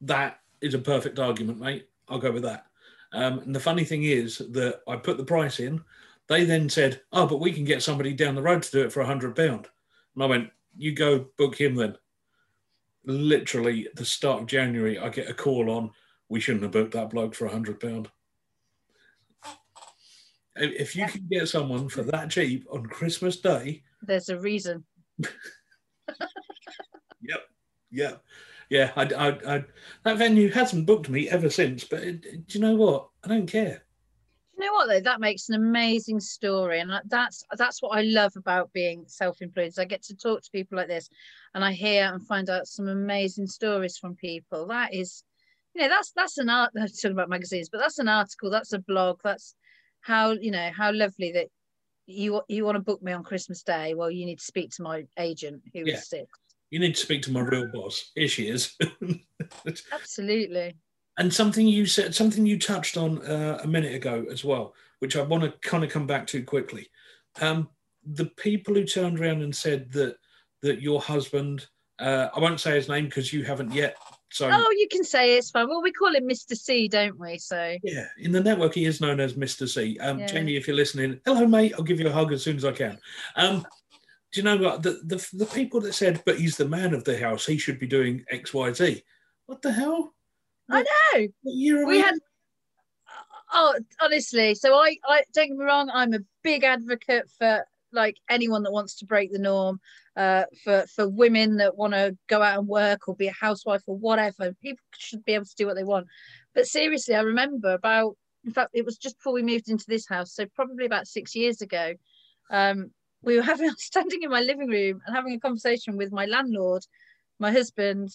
[0.00, 1.86] that is a perfect argument, mate.
[2.08, 2.64] I'll go with that.
[3.12, 5.84] Um, and the funny thing is that I put the price in.
[6.28, 8.90] They then said, oh, but we can get somebody down the road to do it
[8.92, 9.68] for a hundred pound.
[10.14, 11.96] And I went, you go book him then.
[13.04, 15.90] Literally, the start of January, I get a call on,
[16.28, 18.10] we shouldn't have booked that bloke for a hundred pound.
[20.56, 24.84] If you can get someone for that cheap on Christmas Day, there's a reason.
[27.20, 27.40] yep,
[27.90, 28.22] yep,
[28.70, 28.92] yeah.
[28.96, 29.64] I, I, I,
[30.04, 31.84] that venue hasn't booked me ever since.
[31.84, 33.08] But it, do you know what?
[33.24, 33.82] I don't care.
[34.56, 35.00] You know what though?
[35.00, 39.68] That makes an amazing story, and uh, that's that's what I love about being self-employed.
[39.68, 41.08] Is I get to talk to people like this,
[41.54, 44.68] and I hear and find out some amazing stories from people.
[44.68, 45.24] That is,
[45.74, 46.70] you know, that's that's an art.
[46.80, 48.48] I'm talking about magazines, but that's an article.
[48.48, 49.20] That's a blog.
[49.24, 49.56] That's
[50.02, 51.48] how you know how lovely that
[52.06, 53.94] you you want to book me on Christmas Day.
[53.94, 55.94] Well, you need to speak to my agent who yeah.
[55.94, 56.28] is sick.
[56.70, 58.10] You need to speak to my real boss.
[58.14, 58.76] Here she is.
[59.92, 60.74] Absolutely.
[61.16, 65.16] And something you said, something you touched on uh, a minute ago as well, which
[65.16, 66.88] I want to kind of come back to quickly.
[67.40, 67.68] Um,
[68.04, 70.16] the people who turned around and said that
[70.62, 71.66] that your husband,
[71.98, 73.96] uh, I won't say his name because you haven't yet
[74.34, 75.68] so Oh, you can say it's fine.
[75.68, 76.56] Well, we call him Mr.
[76.56, 77.38] C, don't we?
[77.38, 79.68] So yeah, in the network he is known as Mr.
[79.68, 79.96] C.
[80.00, 80.26] Um, yeah.
[80.26, 82.72] Jamie, if you're listening, hello mate, I'll give you a hug as soon as I
[82.72, 82.98] can.
[83.36, 83.64] Um,
[84.32, 87.04] do you know what the, the the people that said, but he's the man of
[87.04, 89.04] the house, he should be doing X, Y, Z.
[89.46, 90.13] What the hell?
[90.70, 91.28] I know.
[91.86, 92.14] we had.
[93.52, 95.90] Oh, honestly, so I, I don't get me wrong.
[95.92, 99.80] I'm a big advocate for like anyone that wants to break the norm
[100.16, 103.82] uh, for for women that want to go out and work or be a housewife
[103.86, 104.54] or whatever.
[104.62, 106.06] People should be able to do what they want.
[106.54, 110.06] But seriously, I remember about in fact it was just before we moved into this
[110.08, 111.94] house, so probably about six years ago.
[112.50, 112.90] Um,
[113.22, 116.82] we were having standing in my living room and having a conversation with my landlord,
[117.38, 118.10] my husband,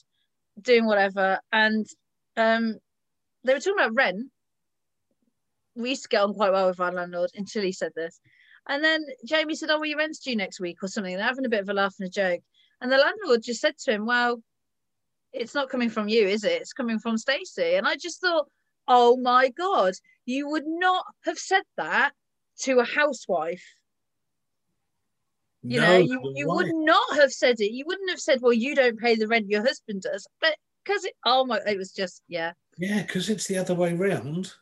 [0.62, 1.88] doing whatever, and
[2.40, 2.78] um,
[3.44, 4.30] they were talking about rent.
[5.76, 8.20] We used to get on quite well with our landlord until he said this.
[8.68, 11.16] And then Jamie said, Oh, well, your rent's due next week or something.
[11.16, 12.42] They're having a bit of a laugh and a joke.
[12.82, 14.42] And the landlord just said to him, Well,
[15.34, 16.62] it's not coming from you, is it?
[16.62, 17.76] It's coming from Stacey.
[17.76, 18.48] And I just thought,
[18.88, 19.94] Oh my God,
[20.26, 22.12] you would not have said that
[22.62, 23.64] to a housewife.
[25.64, 27.72] You no, know, you, you would not have said it.
[27.72, 30.28] You wouldn't have said, Well, you don't pay the rent, your husband does.
[30.42, 30.56] But
[30.90, 32.54] because it, oh my, it was just, yeah.
[32.78, 34.54] Yeah, because it's the other way round.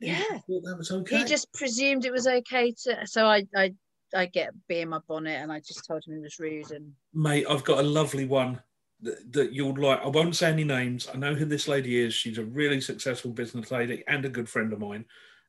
[0.00, 1.18] Yeah that was okay.
[1.18, 3.72] he just presumed it was okay to so i i
[4.14, 7.46] i get being my bonnet and i just told him he was rude and mate
[7.48, 8.60] i've got a lovely one
[9.00, 10.00] that, that you'll like.
[10.02, 11.08] I won't say any names.
[11.12, 12.14] I know who this lady is.
[12.14, 15.04] She's a really successful business lady and a good friend of mine.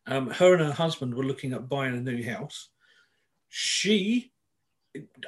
[0.06, 2.70] Um, her and her husband were looking at buying a new house.
[3.50, 4.32] She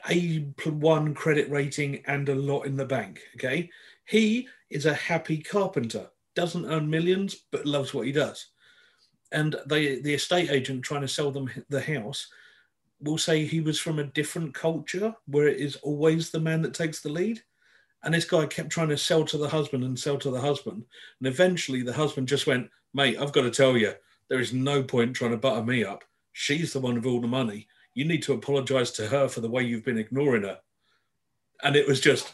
[0.09, 3.69] a one credit rating and a lot in the bank okay
[4.09, 8.47] he is a happy carpenter doesn't earn millions but loves what he does.
[9.31, 12.27] And they the estate agent trying to sell them the house
[13.01, 16.73] will say he was from a different culture where it is always the man that
[16.73, 17.41] takes the lead.
[18.03, 20.85] And this guy kept trying to sell to the husband and sell to the husband.
[21.19, 23.93] And eventually the husband just went mate i've got to tell you
[24.29, 26.03] there is no point trying to butter me up.
[26.33, 27.67] She's the one with all the money.
[27.93, 30.59] You need to apologize to her for the way you've been ignoring her.
[31.61, 32.33] And it was just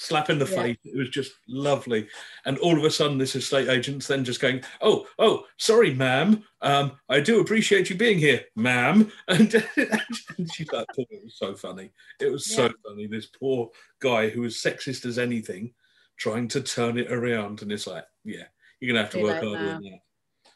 [0.00, 0.62] slap in the yeah.
[0.62, 0.78] face.
[0.84, 2.08] It was just lovely.
[2.46, 6.42] And all of a sudden, this estate agent's then just going, "Oh, oh, sorry, ma'am.
[6.62, 11.54] Um, I do appreciate you being here, ma'am." And, and she's like, "It was so
[11.54, 11.90] funny.
[12.18, 12.68] It was yeah.
[12.68, 13.70] so funny." This poor
[14.00, 15.74] guy who was sexist as anything,
[16.16, 18.44] trying to turn it around, and it's like, "Yeah,
[18.80, 20.00] you're gonna have to work harder than that."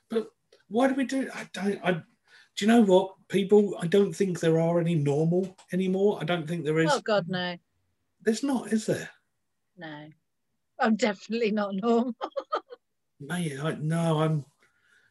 [0.09, 0.28] But
[0.68, 1.22] why do we do?
[1.22, 1.30] It?
[1.34, 1.80] I don't.
[1.84, 3.76] I do you know what people?
[3.80, 6.18] I don't think there are any normal anymore.
[6.20, 6.90] I don't think there is.
[6.92, 7.57] Oh God, no.
[8.22, 9.11] There's not, is there?
[9.77, 10.09] No,
[10.81, 12.14] I'm definitely not normal.
[13.20, 14.45] Mate, I, no, I'm.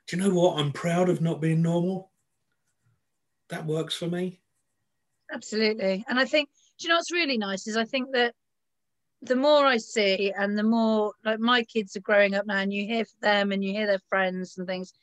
[0.08, 0.60] Do you know what?
[0.60, 2.12] I'm proud of not being normal.
[3.50, 4.42] That works for me.
[5.32, 6.50] Absolutely, and I think
[6.80, 8.34] do you know what's really nice is I think that
[9.22, 12.74] the more I see and the more like my kids are growing up now, and
[12.74, 14.94] you hear them and you hear their friends and things,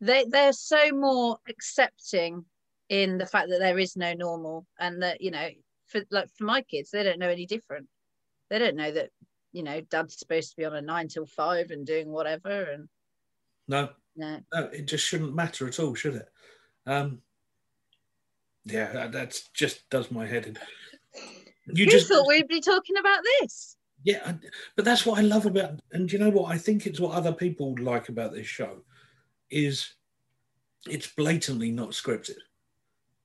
[0.00, 2.44] they they're so more accepting
[2.88, 5.48] in the fact that there is no normal and that you know
[5.86, 7.88] for like for my kids they don't know any different
[8.54, 9.10] they don't know that
[9.52, 12.88] you know dad's supposed to be on a nine till five and doing whatever and
[13.66, 16.28] no no, no it just shouldn't matter at all should it
[16.86, 17.20] um
[18.64, 20.56] yeah that that's just does my head in
[21.66, 23.76] You Who just thought we'd be talking about this?
[24.02, 24.34] Yeah,
[24.76, 27.32] but that's what I love about, and you know what I think it's what other
[27.32, 28.84] people like about this show
[29.50, 29.94] is
[30.86, 32.36] it's blatantly not scripted.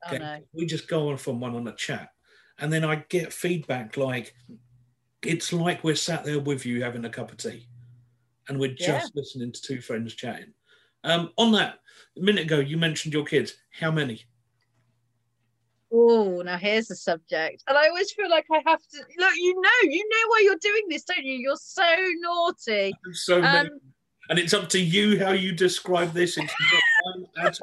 [0.10, 0.40] Oh no.
[0.54, 2.10] We just go on from one on a chat,
[2.60, 4.34] and then I get feedback like
[5.24, 7.68] it's like we're sat there with you having a cup of tea,
[8.48, 9.20] and we're just Yeah.
[9.22, 10.54] listening to two friends chatting.
[11.04, 11.80] Um, on that,
[12.18, 13.56] a minute ago, you mentioned your kids.
[13.72, 14.26] How many?
[15.92, 17.64] Oh, now here's the subject.
[17.68, 20.56] And I always feel like I have to look, you know, you know why you're
[20.62, 21.36] doing this, don't you?
[21.36, 21.84] You're so
[22.20, 22.94] naughty.
[23.14, 23.42] So.
[23.42, 23.70] Um,
[24.30, 26.38] And it's up to you how you describe this.
[26.38, 26.82] It's not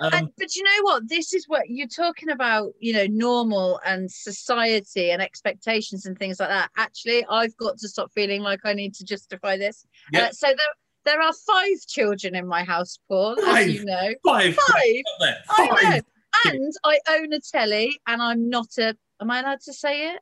[0.00, 1.08] Um, but you know what?
[1.08, 6.40] This is what you're talking about, you know, normal and society and expectations and things
[6.40, 6.70] like that.
[6.78, 9.86] Actually, I've got to stop feeling like I need to justify this.
[10.10, 10.24] Yeah.
[10.24, 10.56] Uh, so there,
[11.04, 13.68] there are five children in my house, Paul, Five?
[13.68, 14.14] as you know.
[14.24, 14.54] Five.
[14.54, 15.02] Five.
[15.20, 15.38] There.
[15.50, 15.76] I know.
[15.76, 16.04] Five.
[16.46, 18.96] And I own a telly, and I'm not a.
[19.20, 20.20] Am I allowed to say it?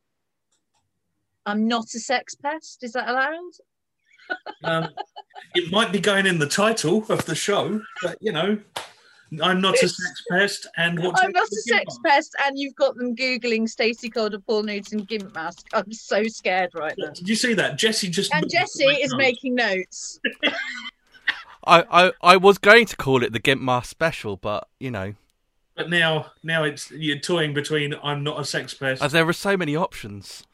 [1.46, 2.82] I'm not a sex pest.
[2.82, 3.52] Is that allowed?
[4.64, 4.88] Um,
[5.54, 8.58] it might be going in the title of the show, but you know,
[9.42, 12.96] I'm not a sex pest, and what I'm not a sex pest, and you've got
[12.96, 15.66] them googling Stacey Calder, Paul Newton gimp mask.
[15.72, 17.10] I'm so scared right now.
[17.10, 17.78] Did you see that?
[17.78, 20.18] Jesse just And Jesse is making notes.
[21.64, 25.14] I, I, I was going to call it the Gimp Mask special, but you know,
[25.76, 29.02] But now, now it's you're toying between I'm not a sex pest.
[29.02, 30.44] as there are so many options.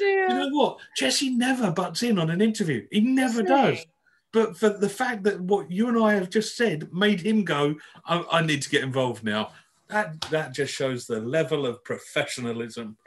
[0.00, 0.78] You know what?
[0.96, 2.86] Jesse never butts in on an interview.
[2.90, 3.84] He never does.
[4.32, 7.76] But for the fact that what you and I have just said made him go,
[8.04, 9.52] I, I need to get involved now.
[9.88, 12.98] That that just shows the level of professionalism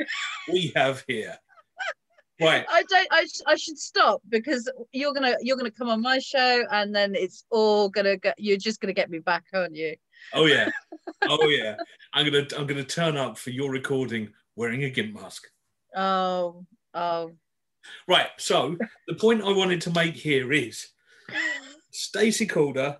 [0.51, 1.37] we have here.
[2.41, 2.65] Right.
[2.67, 3.07] I don't.
[3.11, 6.95] I, sh- I should stop because you're gonna you're gonna come on my show, and
[6.95, 8.31] then it's all gonna go.
[8.37, 9.95] You're just gonna get me back, aren't you?
[10.33, 10.69] Oh yeah.
[11.23, 11.75] Oh yeah.
[12.13, 15.43] I'm gonna I'm gonna turn up for your recording wearing a gimp mask.
[15.95, 17.31] Oh, oh.
[18.07, 18.27] Right.
[18.37, 18.77] So
[19.07, 20.87] the point I wanted to make here is
[21.91, 22.97] Stacey Calder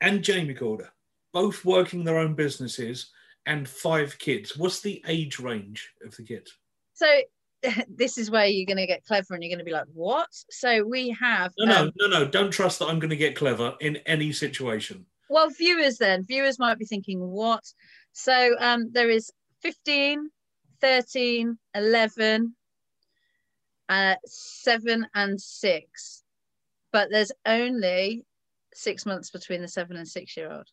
[0.00, 0.90] and Jamie Calder,
[1.32, 3.10] both working their own businesses
[3.46, 4.56] and five kids.
[4.56, 6.52] What's the age range of the kids?
[6.94, 7.06] So
[7.88, 11.10] this is where you're gonna get clever, and you're gonna be like, "What?" So we
[11.10, 11.52] have.
[11.58, 12.28] No, no, um, no, no.
[12.28, 15.06] Don't trust that I'm going to get clever in any situation.
[15.30, 17.64] well, viewers then viewers might be thinking, "What?"
[18.12, 19.30] So um, there is
[19.62, 20.30] 15,
[20.80, 22.54] 13, 11,
[23.88, 26.22] uh, seven, and six,
[26.92, 28.24] but there's only
[28.74, 30.68] six months between the seven and six year old.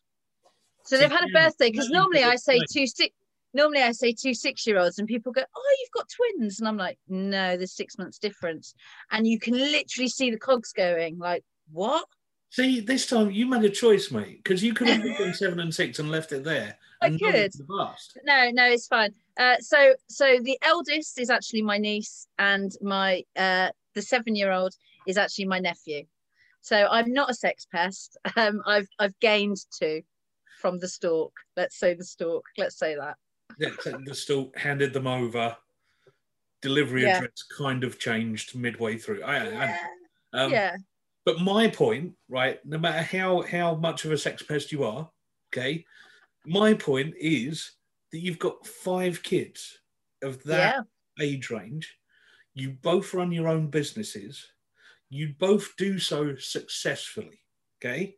[0.84, 3.14] So they've had a birthday because normally I say two six.
[3.54, 6.60] Normally I say two six year olds and people go, Oh, you've got twins.
[6.60, 8.74] And I'm like, No, there's six months difference.
[9.10, 11.42] And you can literally see the cogs going, like,
[11.72, 12.04] what?
[12.50, 15.74] See, this time you made a choice, mate, because you could have them seven and
[15.74, 16.78] six and left it there.
[17.02, 17.20] I could.
[17.20, 18.18] with The past.
[18.24, 19.12] No, no, it's fine.
[19.38, 24.52] Uh, so so the eldest is actually my niece and my uh the seven year
[24.52, 24.74] old
[25.06, 26.04] is actually my nephew.
[26.60, 28.16] So I'm not a sex pest.
[28.36, 30.02] Um I've I've gained two
[30.60, 31.32] from the stork.
[31.56, 32.44] Let's say the stork.
[32.56, 33.16] Let's say that.
[33.58, 33.70] Yeah,
[34.04, 35.56] the still handed them over.
[36.62, 37.18] Delivery Yeah.
[37.18, 39.22] address kind of changed midway through.
[39.22, 39.78] I, I,
[40.32, 40.76] I um, yeah.
[41.24, 45.10] But my point, right, no matter how how much of a sex pest you are,
[45.52, 45.84] okay,
[46.46, 47.72] my point is
[48.12, 49.78] that you've got five kids
[50.22, 50.76] of that
[51.18, 51.24] Yeah.
[51.24, 51.98] age range.
[52.54, 54.46] You both run your own businesses.
[55.10, 57.40] You both do so successfully.
[57.78, 58.16] Okay.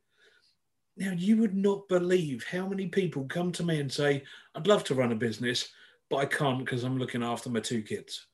[0.97, 4.25] Now you would not believe how many people come to me and say,
[4.55, 5.71] I'd love to run a business,
[6.11, 8.27] but I can't because I'm looking after my two kids.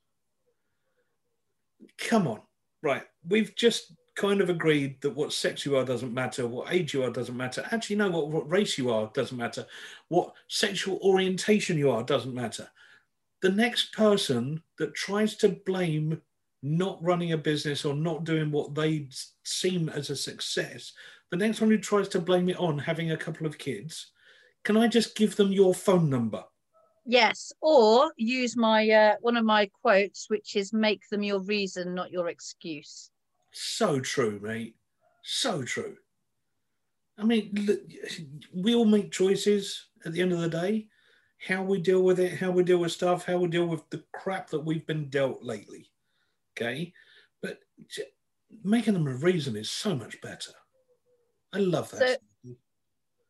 [1.99, 2.40] Come on.
[2.82, 3.05] Right.
[3.28, 7.02] We've just kind of agreed that what sex you are doesn't matter, what age you
[7.02, 7.66] are doesn't matter.
[7.70, 9.66] Actually, no, what, what race you are doesn't matter,
[10.08, 12.68] what sexual orientation you are doesn't matter.
[13.42, 16.20] The next person that tries to blame
[16.62, 19.08] not running a business or not doing what they
[19.42, 20.92] seem as a success,
[21.30, 24.12] the next one who tries to blame it on having a couple of kids,
[24.62, 26.44] can I just give them your phone number?
[27.04, 27.52] Yes.
[27.60, 32.10] Or use my uh one of my quotes, which is make them your reason, not
[32.10, 33.10] your excuse.
[33.57, 34.74] So true, mate.
[35.22, 35.96] So true.
[37.16, 37.80] I mean, look,
[38.52, 40.88] we all make choices at the end of the day.
[41.46, 44.02] How we deal with it, how we deal with stuff, how we deal with the
[44.12, 45.90] crap that we've been dealt lately.
[46.57, 46.92] Okay.
[47.42, 47.61] But
[48.64, 50.52] making them a reason is so much better.
[51.52, 52.20] I love that.
[52.44, 52.57] So-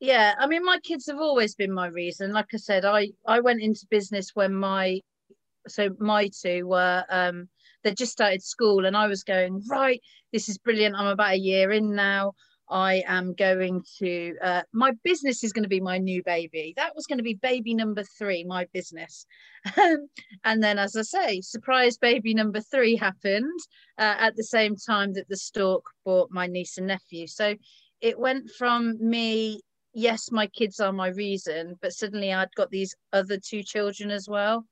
[0.01, 2.33] Yeah, I mean, my kids have always been my reason.
[2.33, 5.01] Like I said, I I went into business when my
[5.69, 7.49] so my two were um
[7.85, 10.01] they just started school, and I was going right.
[10.33, 10.97] This is brilliant.
[10.97, 12.33] I'm about a year in now.
[12.71, 16.73] I am going to, uh, my business is going to be my new baby.
[16.77, 19.27] That was going to be baby number three, my business.
[19.77, 23.61] and then, as I say, surprise baby number three happened
[23.99, 27.27] uh, at the same time that the stork bought my niece and nephew.
[27.27, 27.55] So
[28.01, 29.61] it went from me,
[29.93, 34.27] yes, my kids are my reason, but suddenly I'd got these other two children as
[34.27, 34.65] well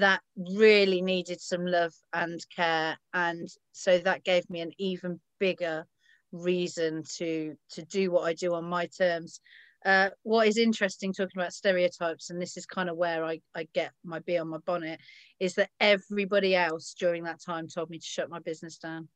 [0.00, 2.98] that really needed some love and care.
[3.14, 5.86] And so that gave me an even bigger
[6.32, 9.40] reason to to do what I do on my terms.
[9.84, 13.66] Uh, what is interesting talking about stereotypes, and this is kind of where I, I
[13.72, 15.00] get my bee on my bonnet,
[15.38, 19.08] is that everybody else during that time told me to shut my business down.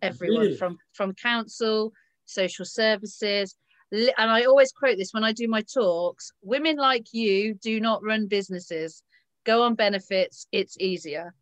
[0.00, 0.56] Everyone really?
[0.56, 1.92] from from council,
[2.24, 3.54] social services,
[3.92, 8.02] and I always quote this when I do my talks: "Women like you do not
[8.02, 9.02] run businesses.
[9.46, 11.32] Go on benefits; it's easier."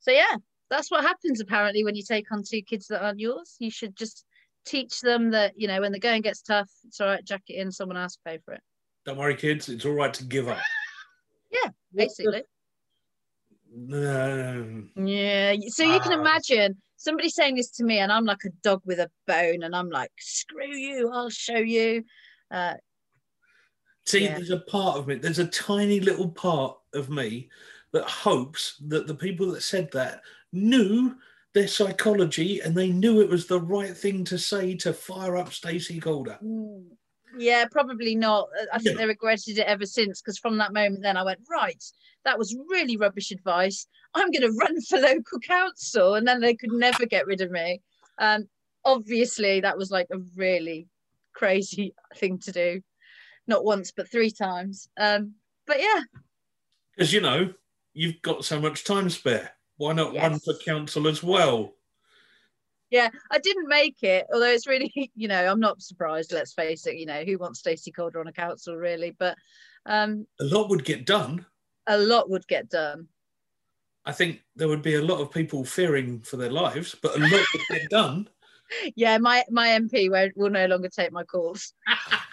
[0.00, 0.36] So yeah,
[0.68, 3.56] that's what happens apparently when you take on two kids that aren't yours.
[3.58, 4.24] You should just
[4.66, 7.24] teach them that you know when the going gets tough, it's all right.
[7.24, 7.72] Jack it in.
[7.72, 8.60] Someone else pay for it.
[9.06, 9.68] Don't worry, kids.
[9.68, 10.58] It's all right to give up.
[11.50, 12.42] yeah, basically.
[13.74, 15.54] Yeah.
[15.68, 16.20] So you can ah.
[16.20, 19.74] imagine somebody saying this to me, and I'm like a dog with a bone, and
[19.74, 21.10] I'm like, "Screw you!
[21.12, 22.04] I'll show you."
[22.50, 22.74] Uh,
[24.06, 24.34] See, yeah.
[24.34, 25.16] there's a part of me.
[25.16, 27.48] There's a tiny little part of me
[27.92, 30.22] that hopes that the people that said that
[30.52, 31.14] knew
[31.52, 35.52] their psychology and they knew it was the right thing to say to fire up
[35.52, 36.38] Stacey Calder.
[36.42, 36.84] Mm.
[37.38, 38.48] Yeah, probably not.
[38.72, 39.02] I think yeah.
[39.02, 41.82] they regretted it ever since because from that moment, then I went, right,
[42.24, 43.86] that was really rubbish advice.
[44.14, 46.14] I'm going to run for local council.
[46.14, 47.82] And then they could never get rid of me.
[48.18, 48.48] Um,
[48.84, 50.88] obviously, that was like a really
[51.34, 52.80] crazy thing to do.
[53.46, 54.88] Not once, but three times.
[54.98, 55.34] Um,
[55.66, 56.02] but yeah.
[56.96, 57.52] Because, you know,
[57.92, 59.52] you've got so much time spare.
[59.76, 60.22] Why not yes.
[60.22, 61.74] run for council as well?
[62.90, 66.32] Yeah, I didn't make it, although it's really, you know, I'm not surprised.
[66.32, 69.12] Let's face it, you know, who wants Stacey Calder on a council, really?
[69.18, 69.36] But
[69.86, 71.46] um, a lot would get done.
[71.86, 73.08] A lot would get done.
[74.04, 77.20] I think there would be a lot of people fearing for their lives, but a
[77.20, 78.28] lot would get done.
[78.94, 81.74] Yeah, my my MP will no longer take my calls.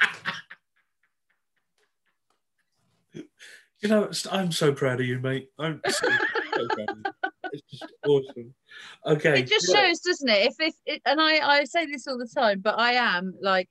[3.81, 5.49] you know, I'm so proud of you, mate.
[5.59, 7.03] I'm so, so proud of you
[7.53, 8.53] it's just awesome.
[9.05, 9.39] Okay.
[9.39, 10.47] It just shows, doesn't it?
[10.47, 13.69] If if it, and I I say this all the time, but I am like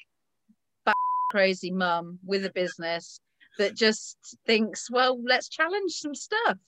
[1.30, 3.20] crazy mum with a business
[3.58, 6.58] that just thinks, well, let's challenge some stuff.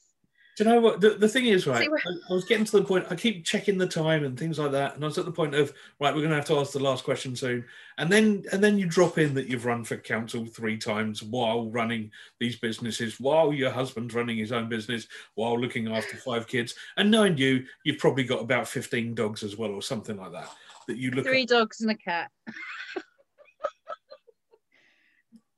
[0.59, 1.89] Do you know what the, the thing is, right?
[1.89, 3.07] I, I, was getting to the point.
[3.11, 5.55] I keep checking the time and things like that, and I was at the point
[5.55, 7.65] of right, we're going to have to ask the last question soon,
[7.97, 11.71] and then and then you drop in that you've run for council three times while
[11.71, 15.07] running these businesses, while your husband's running his own business,
[15.37, 19.57] while looking after five kids, and knowing you, you've probably got about fifteen dogs as
[19.57, 20.51] well, or something like that.
[20.89, 21.51] That you look three at.
[21.51, 22.33] dogs and a cat.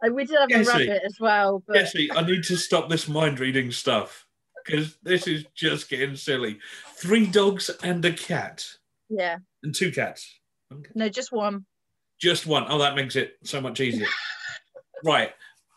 [0.12, 1.62] we did have a rabbit as well.
[1.66, 1.76] But...
[1.76, 4.26] Jesse, I need to stop this mind reading stuff
[4.64, 6.58] because this is just getting silly.
[6.94, 8.66] Three dogs and a cat.
[9.08, 9.38] Yeah.
[9.62, 10.40] And two cats.
[10.72, 10.90] Okay.
[10.94, 11.66] No, just one.
[12.20, 12.66] Just one.
[12.68, 14.06] Oh, that makes it so much easier.
[15.04, 15.32] right.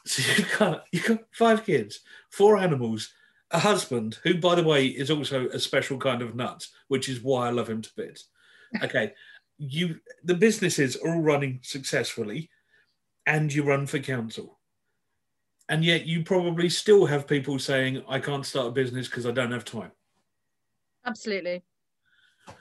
[0.05, 3.13] So you've got you've got five kids, four animals,
[3.51, 7.21] a husband who, by the way, is also a special kind of nut, which is
[7.21, 8.27] why I love him to bits.
[8.84, 9.13] Okay.
[9.59, 12.49] you the businesses are all running successfully
[13.25, 14.59] and you run for council
[15.70, 19.32] and yet you probably still have people saying i can't start a business because i
[19.32, 19.91] don't have time.
[21.05, 21.64] Absolutely.
[22.47, 22.53] Do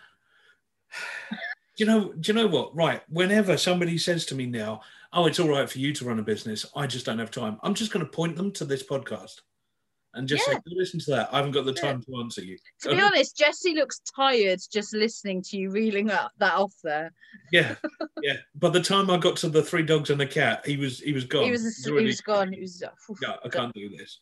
[1.76, 2.74] you know do you know what?
[2.74, 4.80] Right whenever somebody says to me now
[5.12, 6.66] oh it's all right for you to run a business.
[6.74, 7.58] I just don't have time.
[7.62, 9.40] I'm just going to point them to this podcast
[10.14, 10.54] and just yeah.
[10.54, 11.32] say, listen to that.
[11.32, 12.14] I haven't got the time yeah.
[12.14, 12.58] to answer you.
[12.82, 17.12] To be honest, Jesse looks tired just listening to you reeling that, that off there.
[17.50, 17.76] Yeah,
[18.22, 18.36] yeah.
[18.54, 21.12] By the time I got to the three dogs and the cat, he was he
[21.12, 21.44] was gone.
[21.44, 22.52] He was, he, already, he was gone.
[22.52, 22.82] He was.
[23.22, 24.20] yeah, I can't do this,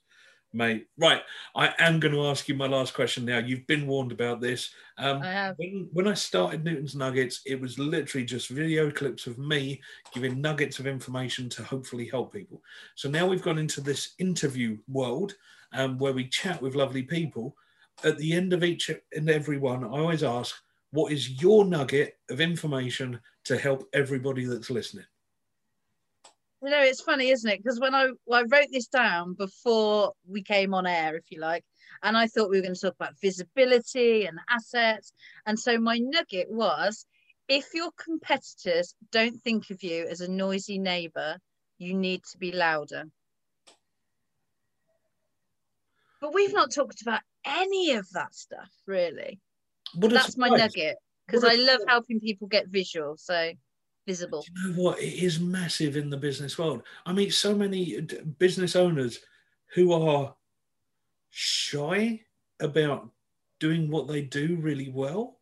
[0.53, 0.86] mate.
[0.97, 1.22] Right,
[1.57, 3.38] I am going to ask you my last question now.
[3.38, 4.70] You've been warned about this.
[4.97, 5.57] Um, I have.
[5.59, 9.80] When, when I started Newton's Nuggets, it was literally just video clips of me
[10.14, 12.62] giving nuggets of information to hopefully help people.
[12.95, 15.34] So now we've gone into this interview world
[15.72, 17.56] um, where we chat with lovely people.
[18.04, 20.54] At the end of each and every one, I always ask,
[20.92, 25.04] what is your nugget of information to help everybody that's listening?
[26.62, 27.62] You know, it's funny, isn't it?
[27.62, 31.40] Because when I, well, I wrote this down before we came on air, if you
[31.40, 31.64] like,
[32.02, 35.12] and I thought we were going to talk about visibility and assets.
[35.46, 37.06] And so my nugget was
[37.48, 41.38] if your competitors don't think of you as a noisy neighbor,
[41.78, 43.04] you need to be louder.
[46.20, 49.40] But we've not talked about any of that stuff, really.
[49.94, 50.96] What That's my nugget
[51.26, 53.16] because I love helping people get visual.
[53.16, 53.52] So
[54.06, 54.44] visible.
[54.56, 55.00] You know what?
[55.00, 56.82] It is massive in the business world.
[57.06, 58.00] I meet so many
[58.38, 59.20] business owners
[59.74, 60.34] who are
[61.30, 62.20] shy
[62.60, 63.08] about
[63.60, 65.38] doing what they do really well.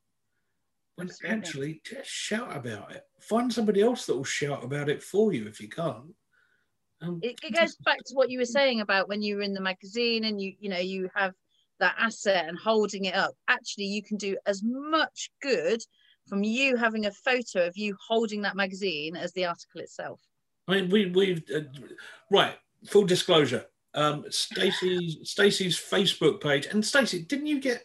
[0.97, 1.39] When Absolutely.
[1.39, 3.05] actually, just shout about it.
[3.21, 6.13] Find somebody else that will shout about it for you if you can't.
[7.01, 9.55] Um, it, it goes back to what you were saying about when you were in
[9.55, 11.35] the magazine and you you know you have
[11.81, 15.81] that asset and holding it up actually you can do as much good
[16.27, 20.21] from you having a photo of you holding that magazine as the article itself
[20.69, 21.61] I mean, we we uh,
[22.31, 22.55] right.
[22.87, 23.65] Full disclosure.
[23.95, 27.83] Um, Stacey's Stacey's Facebook page, and Stacey, didn't you get?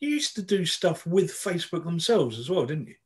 [0.00, 2.96] You used to do stuff with Facebook themselves as well, didn't you?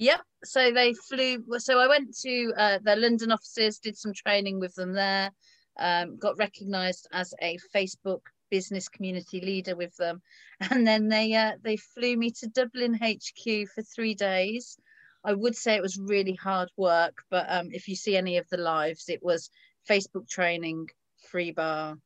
[0.00, 0.20] Yep.
[0.44, 1.44] So they flew.
[1.58, 5.30] So I went to uh, their London offices, did some training with them there,
[5.78, 10.22] um, got recognised as a Facebook business community leader with them,
[10.70, 14.78] and then they uh, they flew me to Dublin HQ for three days.
[15.22, 18.48] I would say it was really hard work, but um, if you see any of
[18.48, 19.50] the lives, it was
[19.86, 20.88] Facebook training,
[21.28, 21.98] free bar,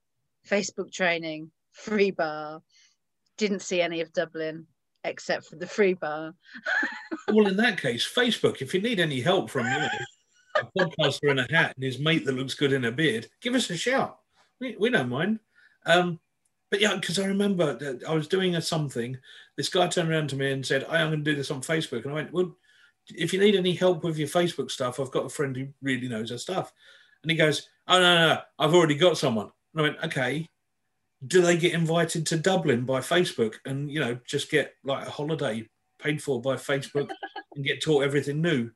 [0.50, 2.60] Facebook training, free bar.
[3.38, 4.66] Didn't see any of Dublin
[5.04, 6.34] except for the free bar.
[7.28, 8.62] well, in that case, Facebook.
[8.62, 9.88] If you need any help from you know,
[10.56, 13.54] a podcaster in a hat and his mate that looks good in a beard, give
[13.54, 14.18] us a shout.
[14.60, 15.40] We, we don't mind.
[15.86, 16.18] Um,
[16.70, 19.16] but yeah, because I remember that I was doing a something.
[19.56, 22.02] This guy turned around to me and said, "I'm going to do this on Facebook,"
[22.02, 22.56] and I went, "Well."
[23.14, 26.08] If you need any help with your Facebook stuff, I've got a friend who really
[26.08, 26.72] knows her stuff.
[27.22, 29.50] And he goes, Oh, no, no, no, I've already got someone.
[29.74, 30.48] And I went, Okay,
[31.26, 35.10] do they get invited to Dublin by Facebook and, you know, just get like a
[35.10, 35.66] holiday
[35.98, 37.08] paid for by Facebook
[37.54, 38.70] and get taught everything new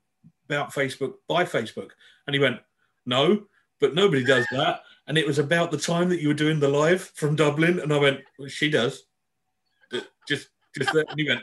[0.47, 1.91] about Facebook by Facebook?
[2.27, 2.61] And he went,
[3.07, 3.45] No,
[3.81, 4.83] but nobody does that.
[5.07, 7.81] And it was about the time that you were doing the live from Dublin.
[7.81, 9.05] And I went, well, She does.
[10.29, 11.07] Just, just that.
[11.09, 11.43] And he went,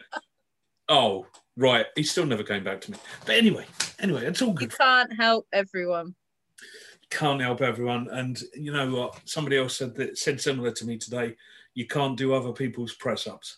[0.88, 1.28] Oh,
[1.58, 1.86] right.
[1.96, 2.98] He still never came back to me.
[3.26, 3.66] But anyway,
[4.00, 4.72] anyway, it's all good.
[4.72, 6.16] You can't help everyone.
[7.10, 8.08] Can't help everyone.
[8.12, 9.20] And you know what?
[9.26, 11.36] Somebody else said that said similar to me today.
[11.74, 13.58] You can't do other people's press ups.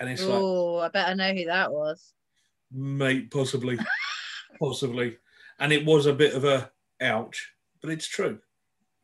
[0.00, 2.12] And it's like, Oh, I bet I know who that was.
[2.72, 3.78] mate, possibly,
[4.60, 5.18] possibly.
[5.58, 6.70] And it was a bit of a
[7.00, 8.38] ouch, but it's true.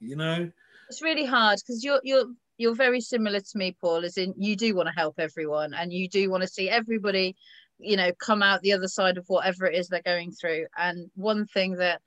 [0.00, 0.50] You know,
[0.88, 2.26] It's really hard because you're you're
[2.56, 4.04] you're very similar to me, Paul.
[4.04, 7.36] As in, you do want to help everyone, and you do want to see everybody,
[7.78, 10.66] you know, come out the other side of whatever it is they're going through.
[10.76, 12.00] And one thing that,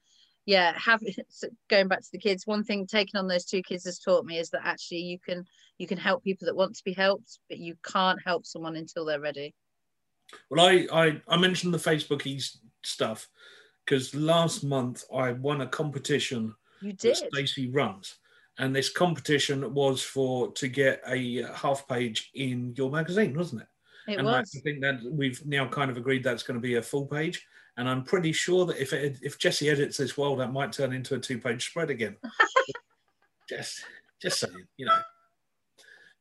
[0.52, 1.02] yeah, have
[1.70, 4.38] going back to the kids, one thing taking on those two kids has taught me
[4.38, 5.46] is that actually you can
[5.78, 9.06] you can help people that want to be helped, but you can't help someone until
[9.06, 9.56] they're ready.
[10.50, 12.24] well, I I, I mentioned the Facebook
[12.84, 13.30] stuff
[13.86, 17.16] because last month I won a competition You did.
[17.16, 18.18] Stacey runs.
[18.58, 23.68] And this competition was for to get a half page in your magazine, wasn't it?
[24.12, 26.82] It and I think that we've now kind of agreed that's going to be a
[26.82, 27.48] full page.
[27.82, 30.94] And I'm pretty sure that if it, if Jesse edits this well, that might turn
[30.94, 32.16] into a two page spread again.
[33.50, 33.82] just
[34.22, 35.00] just saying, you know.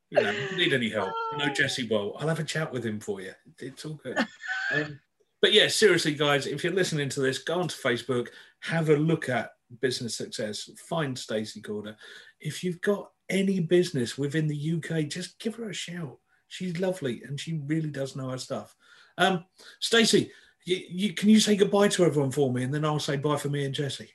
[0.08, 2.14] You know, need any help, you know Jesse well.
[2.18, 3.32] I'll have a chat with him for you.
[3.58, 4.18] It's all good.
[4.72, 5.00] Um,
[5.42, 8.28] but yeah, seriously, guys, if you're listening to this, go onto Facebook,
[8.61, 9.50] have a look at
[9.80, 11.96] business success, find Stacey Calder.
[12.38, 16.18] If you've got any business within the UK, just give her a shout.
[16.46, 18.76] She's lovely and she really does know her stuff.
[19.18, 19.44] Um,
[19.80, 20.30] Stacey,
[20.64, 23.36] you, you, can you say goodbye to everyone for me, and then I'll say bye
[23.36, 24.11] for me and Jesse.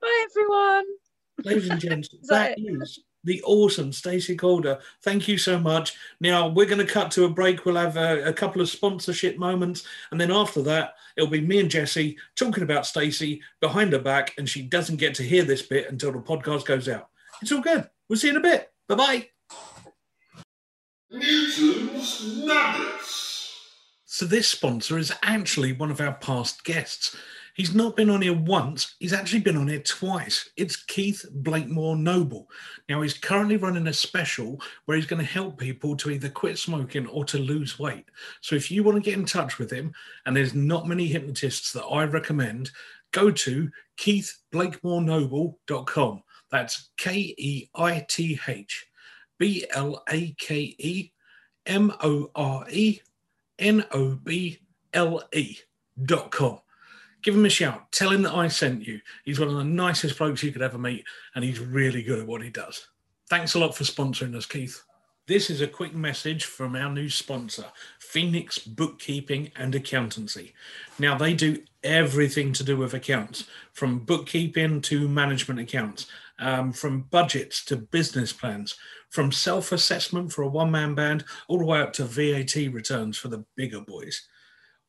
[0.00, 0.84] Bye, everyone.
[1.44, 4.78] Ladies and gents, that that is the awesome Stacey Calder.
[5.02, 5.94] Thank you so much.
[6.20, 7.64] Now we're going to cut to a break.
[7.64, 11.60] We'll have a, a couple of sponsorship moments, and then after that, it'll be me
[11.60, 15.62] and Jesse talking about Stacey behind her back, and she doesn't get to hear this
[15.62, 17.08] bit until the podcast goes out.
[17.42, 17.88] It's all good.
[18.08, 18.70] We'll see you in a bit.
[18.88, 19.28] Bye bye.
[21.10, 23.23] Newton's Nuggets.
[24.14, 27.16] So this sponsor is actually one of our past guests.
[27.54, 30.50] He's not been on here once, he's actually been on here twice.
[30.56, 32.48] It's Keith Blakemore Noble.
[32.88, 36.58] Now, he's currently running a special where he's going to help people to either quit
[36.58, 38.04] smoking or to lose weight.
[38.40, 39.92] So, if you want to get in touch with him,
[40.26, 42.70] and there's not many hypnotists that I recommend,
[43.10, 46.22] go to keithblakemorenoble.com.
[46.52, 48.86] That's K E I T H
[49.40, 51.10] B L A K E
[51.66, 53.00] M O R E
[53.58, 54.60] N O B
[54.92, 55.58] L E
[56.04, 56.60] dot com.
[57.22, 57.90] Give him a shout.
[57.90, 59.00] Tell him that I sent you.
[59.24, 62.26] He's one of the nicest blokes you could ever meet, and he's really good at
[62.26, 62.88] what he does.
[63.30, 64.82] Thanks a lot for sponsoring us, Keith.
[65.26, 67.64] This is a quick message from our new sponsor,
[67.98, 70.52] Phoenix Bookkeeping and Accountancy.
[70.98, 77.04] Now, they do everything to do with accounts, from bookkeeping to management accounts, um, from
[77.04, 78.76] budgets to business plans,
[79.14, 83.16] from self assessment for a one man band, all the way up to VAT returns
[83.16, 84.26] for the bigger boys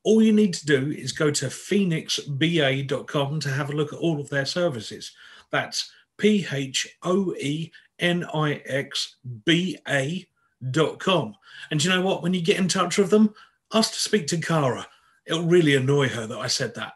[0.06, 4.22] all you need to do is go to phoenixba.com to have a look at all
[4.22, 5.12] of their services.
[5.52, 9.16] That's P H O E N I X
[9.46, 10.26] B A
[10.70, 11.36] dot com.
[11.72, 12.22] And you know what?
[12.22, 13.34] When you get in touch with them,
[13.74, 14.88] ask to speak to Cara.
[15.26, 16.94] It'll really annoy her that I said that.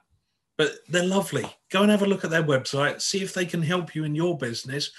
[0.56, 1.46] But they're lovely.
[1.72, 4.14] Go and have a look at their website, see if they can help you in
[4.14, 4.92] your business,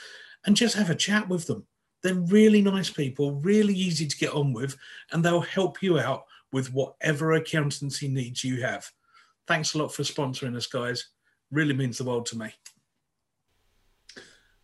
[0.45, 1.65] and just have a chat with them.
[2.03, 4.77] They're really nice people, really easy to get on with,
[5.13, 8.91] and they'll help you out with whatever accountancy needs you have.
[9.47, 11.09] Thanks a lot for sponsoring us, guys.
[11.51, 12.53] Really means the world to me.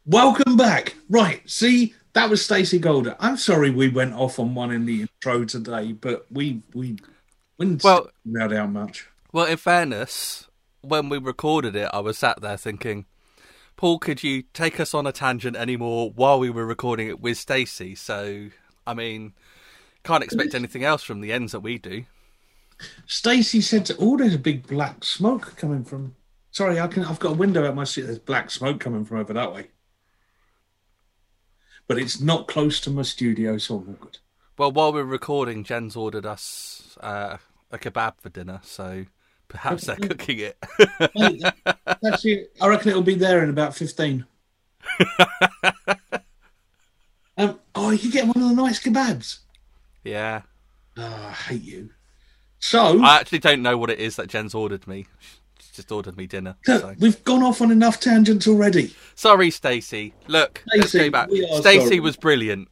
[0.05, 0.95] Welcome back.
[1.11, 3.16] Right, see, that was Stacey Calder.
[3.18, 6.97] I'm sorry we went off on one in the intro today, but we we
[7.59, 9.09] we didn't Well- well, out much.
[9.32, 10.47] Well, in fairness,
[10.80, 13.07] when we recorded it, I was sat there thinking,
[13.77, 17.37] Paul, could you take us on a tangent anymore while we were recording it with
[17.37, 17.95] Stacey?
[17.95, 18.49] So,
[18.87, 19.35] I mean,
[20.03, 22.05] can't expect anything else from the ends that we do.
[23.07, 26.14] Stacey said, to, "Oh, there's a big black smoke coming from."
[26.51, 27.05] Sorry, I can.
[27.05, 28.03] I've got a window out my seat.
[28.03, 29.68] There's black smoke coming from over that way,
[31.87, 34.18] but it's not close to my studio, so I'm all good.
[34.59, 37.37] Well, while we're recording, Jen's ordered us uh,
[37.70, 39.05] a kebab for dinner, so
[39.49, 40.57] perhaps they're cooking it.
[41.14, 42.53] Mate, that- that's it.
[42.61, 44.24] I reckon it'll be there in about fifteen.
[47.38, 49.38] um, oh, you get one of the nice kebabs.
[50.05, 50.42] yeah.
[50.99, 51.90] Oh, I hate you.
[52.59, 55.07] So I actually don't know what it is that Jen's ordered me.
[55.61, 56.57] She's just ordered me dinner.
[56.66, 56.94] look, So.
[56.99, 58.94] we've gone off on enough tangents already.
[59.14, 60.14] Sorry, Stacey.
[60.26, 61.12] Look, Stacey.
[61.61, 62.68] Stacey was brilliant,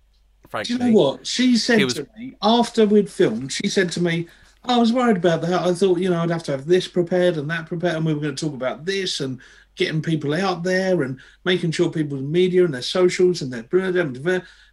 [0.50, 1.26] Do you know what?
[1.26, 4.26] She said was- to me after we'd filmed, she said to me,
[4.66, 5.52] I was worried about that.
[5.62, 8.14] I thought, you know, I'd have to have this prepared and that prepared, and we
[8.14, 9.38] were going to talk about this and
[9.76, 13.66] getting people out there and making sure people's media and their socials and their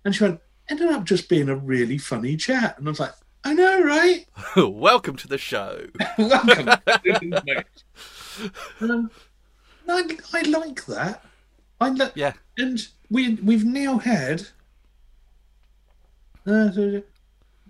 [0.03, 0.39] and she went,
[0.69, 2.77] ended up just being a really funny chat.
[2.77, 3.13] And I was like,
[3.43, 4.25] I know, right?
[4.55, 5.85] Welcome to the show.
[6.17, 6.69] Welcome.
[8.79, 9.11] um,
[9.89, 11.25] I, I like that.
[11.81, 12.33] I li- Yeah.
[12.57, 14.43] and we we've now had
[16.45, 16.69] uh,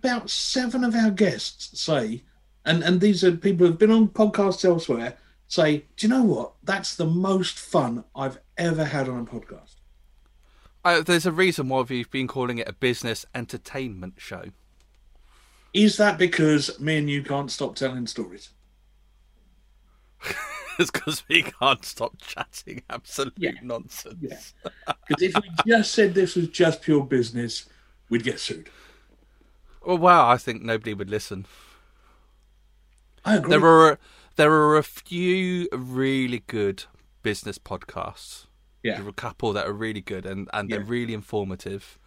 [0.03, 2.23] about seven of our guests say,
[2.65, 5.17] and and these are people who've been on podcasts elsewhere.
[5.47, 6.53] Say, do you know what?
[6.63, 9.75] That's the most fun I've ever had on a podcast.
[10.83, 14.45] Uh, there's a reason why we've been calling it a business entertainment show.
[15.73, 18.49] Is that because me and you can't stop telling stories?
[20.79, 23.51] it's because we can't stop chatting absolute Yeah.
[23.61, 24.15] nonsense.
[24.21, 24.39] Yeah.
[25.07, 27.67] Because if we just said this was just pure business,
[28.09, 28.69] we'd get sued.
[29.81, 31.45] Well, wow, I think nobody would listen.
[33.25, 33.57] I agree.
[33.57, 33.99] There are
[34.35, 36.85] there are a few really good
[37.23, 38.47] business podcasts.
[38.83, 38.95] yeah.
[38.95, 41.99] There are a couple that are really good and, and they're really informative.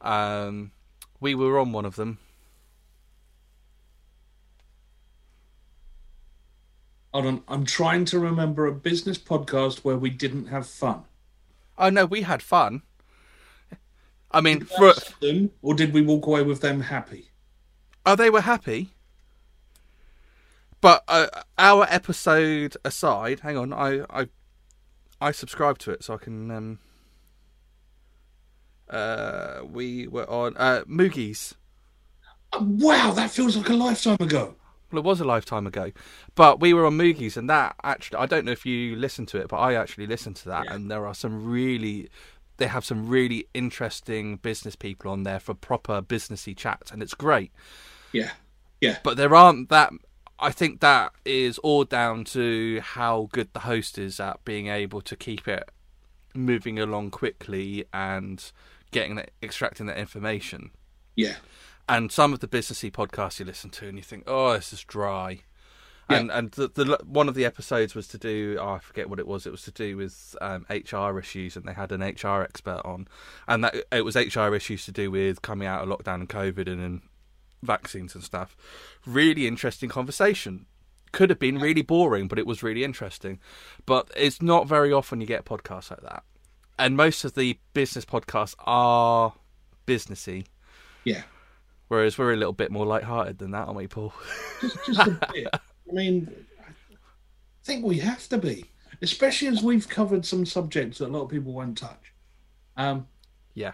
[0.00, 0.72] Um,
[1.20, 2.18] we were on one of them.
[7.12, 7.42] Hold on.
[7.48, 11.02] I'm trying to remember a business podcast where we didn't have fun.
[11.78, 12.82] Oh no, we had fun.
[14.36, 17.30] I mean, for, them, or did we walk away with them happy?
[18.04, 18.90] oh, they were happy.
[20.80, 21.28] But uh,
[21.58, 24.28] our episode aside, hang on, I I
[25.20, 26.50] I subscribe to it so I can.
[26.50, 26.78] Um,
[28.88, 31.54] uh, we were on uh, Moogies.
[32.52, 34.54] Uh, Wow, that feels like a lifetime ago.
[34.92, 35.90] Well, it was a lifetime ago,
[36.36, 39.38] but we were on Moogies, and that actually, I don't know if you listened to
[39.38, 40.74] it, but I actually listened to that, Yeah.
[40.74, 42.08] and there are some really,
[42.58, 47.14] they have some really interesting business people on there for proper businessy chats, and it's
[47.14, 47.52] great.
[48.12, 48.32] Yeah,
[48.80, 49.92] yeah, But there aren't that.
[50.38, 55.00] I think that is all down to how good the host is at being able
[55.00, 55.70] to keep it
[56.34, 58.52] moving along quickly and
[58.90, 60.70] getting that, extracting that information
[61.16, 61.36] yeah,
[61.88, 64.84] and some of the businessy podcasts you listen to and you think, oh, this is
[64.84, 65.40] dry.
[66.08, 66.18] Yeah.
[66.18, 69.18] And and the, the one of the episodes was to do oh, I forget what
[69.18, 69.44] it was.
[69.44, 73.08] It was to do with um, HR issues, and they had an HR expert on,
[73.48, 76.68] and that it was HR issues to do with coming out of lockdown and COVID
[76.68, 77.02] and, and
[77.62, 78.56] vaccines and stuff.
[79.04, 80.66] Really interesting conversation.
[81.10, 83.40] Could have been really boring, but it was really interesting.
[83.84, 86.22] But it's not very often you get podcasts like that,
[86.78, 89.32] and most of the business podcasts are
[89.86, 90.46] businessy.
[91.04, 91.22] yeah.
[91.88, 94.12] Whereas we're a little bit more light-hearted than that, aren't we, Paul?
[94.60, 95.48] Just, just a bit.
[95.88, 96.28] I mean,
[96.60, 96.70] I
[97.64, 98.64] think we have to be,
[99.02, 102.12] especially as we've covered some subjects that a lot of people won't touch.
[102.76, 103.06] Um,
[103.54, 103.72] Yeah.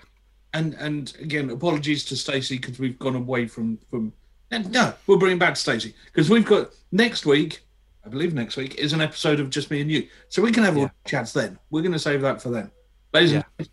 [0.54, 4.12] and and again, apologies to Stacey because we've gone away from from.
[4.50, 7.62] and No, we'll bring it back to Stacey because we've got next week.
[8.04, 10.64] I believe next week is an episode of just me and you, so we can
[10.64, 10.90] have all Yeah.
[11.04, 11.58] the chats then.
[11.70, 12.70] We're going to save that for then,
[13.12, 13.32] ladies.
[13.32, 13.66] and Yeah.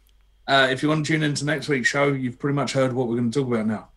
[0.47, 3.07] uh, if you want to tune into next week's show, you've pretty much heard what
[3.07, 3.89] we're going to talk about now.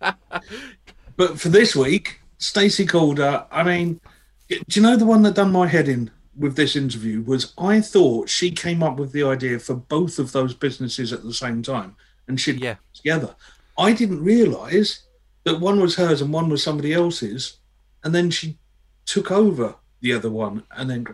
[1.18, 3.44] But for this week, Stacey Calder.
[3.50, 4.00] I mean,
[4.48, 7.80] do you know the one that done my head in with this interview was I
[7.80, 11.60] thought she came up with the idea for both of those businesses at the same
[11.60, 11.96] time,
[12.28, 12.76] and she'd Yeah.
[12.94, 13.34] together.
[13.76, 15.02] I didn't realise
[15.42, 17.58] that one was hers and one was somebody else's,
[18.04, 18.56] and then she
[19.04, 20.62] took over the other one.
[20.70, 21.06] And then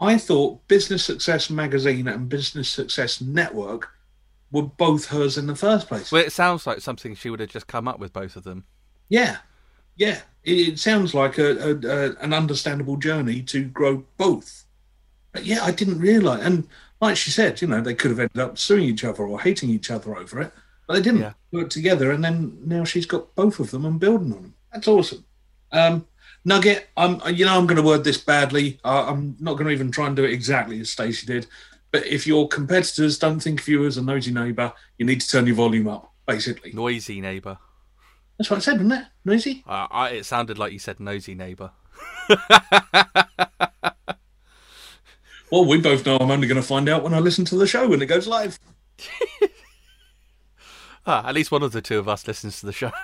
[0.00, 3.88] I thought Business Success Magazine and Business Success Network
[4.50, 6.10] were both hers in the first place.
[6.10, 8.64] Well, it sounds like something she would have just come up with both of them.
[9.08, 9.38] Yeah,
[9.96, 10.20] yeah.
[10.44, 14.64] It, it sounds like a, a, a an understandable journey to grow both.
[15.32, 16.42] But yeah, I didn't realise.
[16.42, 16.68] And
[17.00, 19.70] like she said, you know, they could have ended up suing each other or hating
[19.70, 20.52] each other over it,
[20.86, 21.32] but they didn't Yeah.
[21.52, 22.12] work together.
[22.12, 24.54] And then now she's got both of them and building on them.
[24.72, 25.24] That's awesome.
[25.72, 26.06] Um,
[26.44, 28.78] Nugget, I'm, you know, I'm going to word this badly.
[28.84, 31.46] Uh, I'm not going to even try and do it exactly as Stacey did.
[31.90, 35.28] But if your competitors don't think of you as a nosy neighbour, you need to
[35.28, 36.12] turn your volume up.
[36.26, 37.58] Basically, Noisy neighbour.
[38.38, 39.04] That's what I said, wasn't it?
[39.24, 39.62] Noisy.
[39.66, 41.70] Uh, I, it sounded like you said nosy neighbour.
[45.50, 47.66] Well, we both know I'm only going to find out when I listen to the
[47.66, 48.58] show when it goes live.
[51.06, 52.90] Ah, at least one of the two of us listens to the show.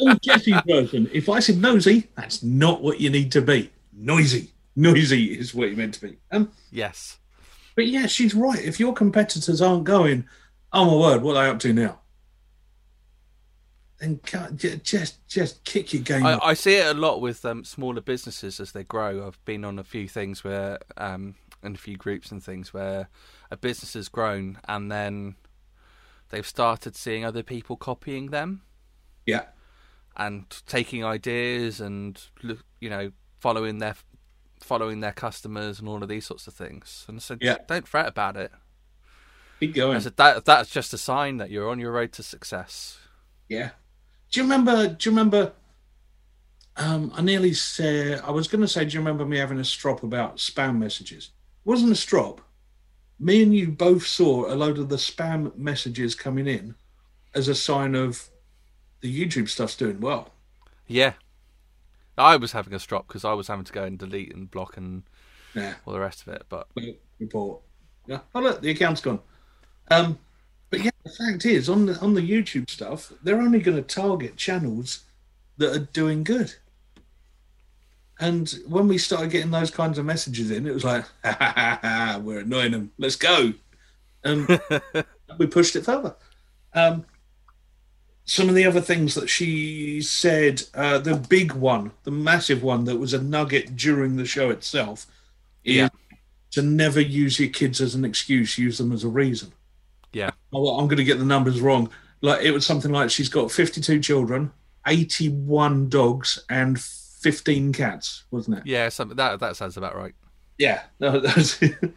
[0.00, 1.08] Oh, Jesse's version.
[1.12, 3.70] If I said nosy, that's not what you need to be.
[3.92, 4.50] Noisy.
[4.74, 6.16] Noisy is what you meant to be.
[6.30, 7.18] Um, yes.
[7.76, 8.58] but yeah, she's right.
[8.58, 10.24] If your competitors aren't going,
[10.72, 12.00] oh my word, what are they up to now?
[14.02, 14.18] Then
[14.56, 16.36] j- just just kick your game I.
[16.42, 19.24] I see it a lot with um, smaller businesses as they grow.
[19.24, 23.08] I've been on a few things where, um, in a few groups and things where
[23.48, 25.36] a business has grown and then
[26.30, 28.62] they've started seeing other people copying them
[29.24, 29.44] Yeah,
[30.16, 32.20] and taking ideas and
[32.80, 33.94] you know following their
[34.60, 37.04] following their customers and all of these sorts of things.
[37.06, 37.58] And so Yeah.
[37.68, 38.50] don't fret about it.
[39.60, 39.96] keep going.
[39.96, 42.98] I said that that's just a sign that you're on your road to success.
[43.48, 43.70] Yeah.
[44.32, 44.88] Do you remember?
[44.88, 45.52] Do you remember?
[46.76, 48.84] Um, I nearly said I was going to say.
[48.84, 51.30] Do you remember me having a strop about spam messages?
[51.64, 52.40] It wasn't a strop.
[53.20, 56.74] Me and you both saw a load of the spam messages coming in
[57.34, 58.28] as a sign of
[59.00, 60.30] the YouTube stuff's doing well.
[60.88, 61.12] Yeah.
[62.18, 64.76] I was having a strop because I was having to go and delete and block
[64.76, 65.02] and
[65.54, 65.74] Yeah.
[65.86, 66.42] all the rest of it.
[66.48, 66.68] But
[67.20, 67.60] report.
[68.06, 68.20] Yeah.
[68.34, 69.20] Oh look, the account's gone.
[69.90, 70.18] Um,
[71.04, 75.00] the fact is, on the on the YouTube stuff, they're only going to target channels
[75.58, 76.54] that are doing good.
[78.20, 81.78] And when we started getting those kinds of messages in, it was like, ha, ha,
[81.82, 82.92] ha, we're annoying them.
[82.98, 83.52] Let's go.
[84.22, 84.46] And
[85.38, 86.14] we pushed it further.
[86.74, 87.04] Um,
[88.24, 92.84] some of the other things that she said, uh, the big one, the massive one
[92.84, 95.06] that was a nugget during the show itself,
[95.64, 95.88] is Yeah.
[96.52, 99.52] to never use your kids as an excuse, use them as a reason.
[100.12, 101.90] Yeah, Oh, I'm going to get the numbers wrong.
[102.20, 104.52] Like it was something like she's got 52 children,
[104.86, 108.66] 81 dogs, and 15 cats, wasn't it?
[108.66, 110.14] yeah, something that that sounds about right.
[110.58, 111.22] Yeah, no,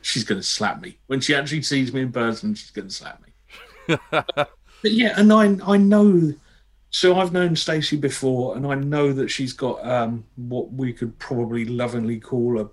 [0.01, 2.55] she's going to slap me when she actually sees me in person.
[2.55, 3.97] She's going to slap me.
[4.11, 4.49] but
[4.83, 6.33] yeah, and I I know.
[6.89, 11.17] So I've known Stacey before, and I know that she's got um, what we could
[11.19, 12.69] probably lovingly call a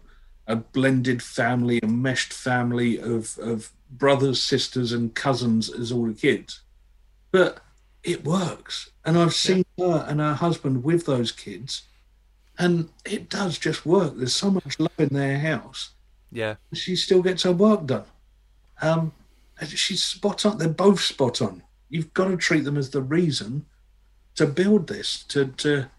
[0.47, 6.15] a blended family, a meshed family of of brothers, sisters, and cousins as all the
[6.15, 6.63] kids.
[7.31, 7.61] But
[8.03, 11.83] it works, and I've seen her and her husband with those kids,
[12.59, 14.15] and it does just work.
[14.17, 15.91] There's so much love in their house
[16.31, 18.05] Yeah, she still gets her work done.
[18.81, 19.13] Um,
[19.67, 20.59] she's spot on.
[20.59, 21.63] They're both spot on.
[21.89, 23.67] You've got to treat them as the reason
[24.35, 25.91] to build this, to to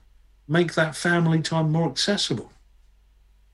[0.47, 2.51] make that family time more accessible.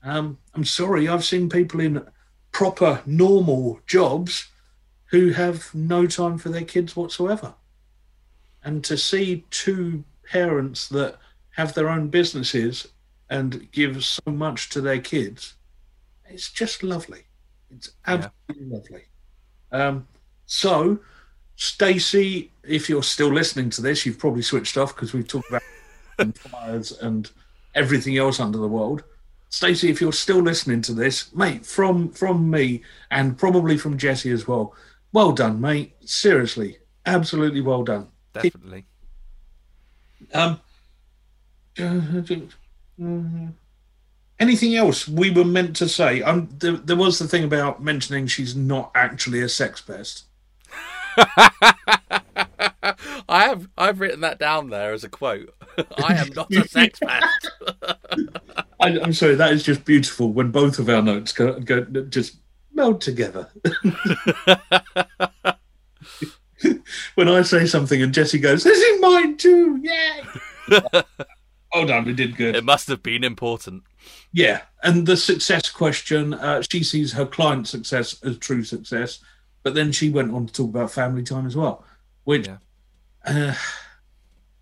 [0.02, 2.04] Um, I'm sorry, I've seen people in
[2.52, 4.48] proper normal jobs
[5.06, 7.54] who have no time for their kids whatsoever.
[8.62, 11.18] And to see two parents that
[11.56, 12.88] have their own businesses
[13.28, 15.54] and give so much to their kids,
[16.28, 17.24] it's just lovely.
[17.70, 19.04] It's absolutely lovely.
[19.72, 20.06] Um,
[20.46, 21.00] so,
[21.56, 25.62] Stacey, if you're still listening to this, you've probably switched off because we've talked about
[26.36, 27.30] fires and
[27.74, 29.04] everything else under the world.
[29.50, 34.30] Stacey, if you're still listening to this, mate, from from me and probably from Jesse
[34.30, 34.74] as well,
[35.12, 35.92] well done, mate.
[36.04, 38.08] Seriously, absolutely well done.
[38.32, 38.86] definitely.
[40.32, 40.60] Um,
[44.38, 46.22] anything else we were meant to say?
[46.22, 50.26] Um, there, there was the thing about mentioning she's not actually a sex pest.
[53.28, 55.52] I have I've written that down there as a quote.
[55.98, 57.50] I am not a sex pest.
[58.80, 62.36] I, I'm sorry, that is just beautiful when both of our notes go, go just
[62.72, 63.48] meld together.
[67.14, 70.22] when I say something and Jesse goes, "This is mine too!" Yay!
[71.72, 72.56] oh done, we did good.
[72.56, 73.82] It must have been important.
[74.32, 79.18] Yeah, and the success question, uh, she sees her client success as true success,
[79.62, 81.84] but then she went on to talk about family time as well,
[82.24, 82.58] which Yeah.
[83.26, 83.54] uh,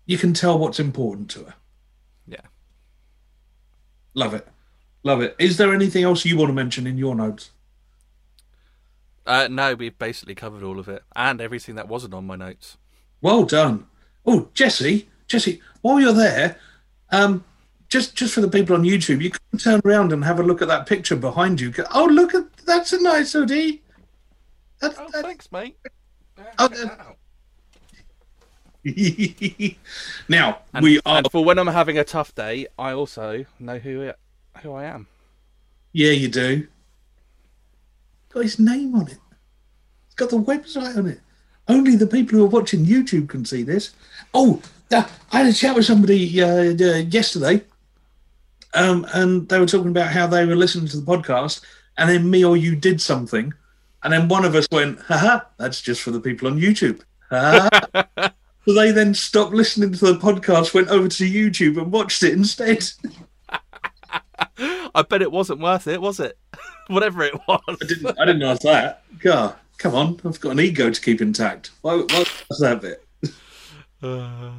[0.09, 1.53] you can tell what's important to her.
[2.27, 2.41] Yeah.
[4.15, 4.47] Love it,
[5.03, 5.35] love it.
[5.37, 7.51] Is there anything else you want to mention in your notes?
[9.27, 12.77] Uh, no, we've basically covered all of it and everything that wasn't on my notes.
[13.21, 13.85] Well done.
[14.25, 16.57] Oh, Jesse, Jesse, while you're there,
[17.11, 17.43] um,
[17.87, 20.63] just just for the people on YouTube, you can turn around and have a look
[20.63, 21.71] at that picture behind you.
[21.93, 23.83] Oh, look at that's a nice hoodie.
[24.81, 25.77] That, Oh, that- thanks, mate.
[26.57, 27.15] Oh, that-
[30.29, 31.23] now And, we are.
[31.31, 34.19] for when I'm having a tough day, I also know who it,
[34.61, 35.07] who I am.
[35.91, 36.67] Yeah, you do.
[38.29, 39.17] Got his name on it.
[40.05, 41.19] It's got the website on it.
[41.67, 43.91] Only the people who are watching YouTube can see this.
[44.33, 44.61] Oh,
[44.91, 47.63] uh, I had a chat with somebody uh, uh, yesterday,
[48.73, 51.61] um, and they were talking about how they were listening to the podcast,
[51.97, 53.53] and then me or you did something,
[54.03, 57.01] and then one of us went, "Haha, that's just for the people on YouTube."
[58.67, 58.71] Ha ha.
[58.71, 62.33] so they then stopped listening to the podcast, went over to YouTube, and watched it
[62.33, 62.89] instead.
[64.95, 66.37] I bet it wasn't worth it, was it?
[66.87, 67.61] Whatever it was.
[67.67, 68.19] I didn't.
[68.19, 69.03] I didn't ask that.
[69.19, 70.19] God, come on!
[70.25, 71.71] I've got an ego to keep intact.
[71.81, 71.95] Why?
[71.97, 73.05] Why was that bit?
[74.01, 74.53] Uh,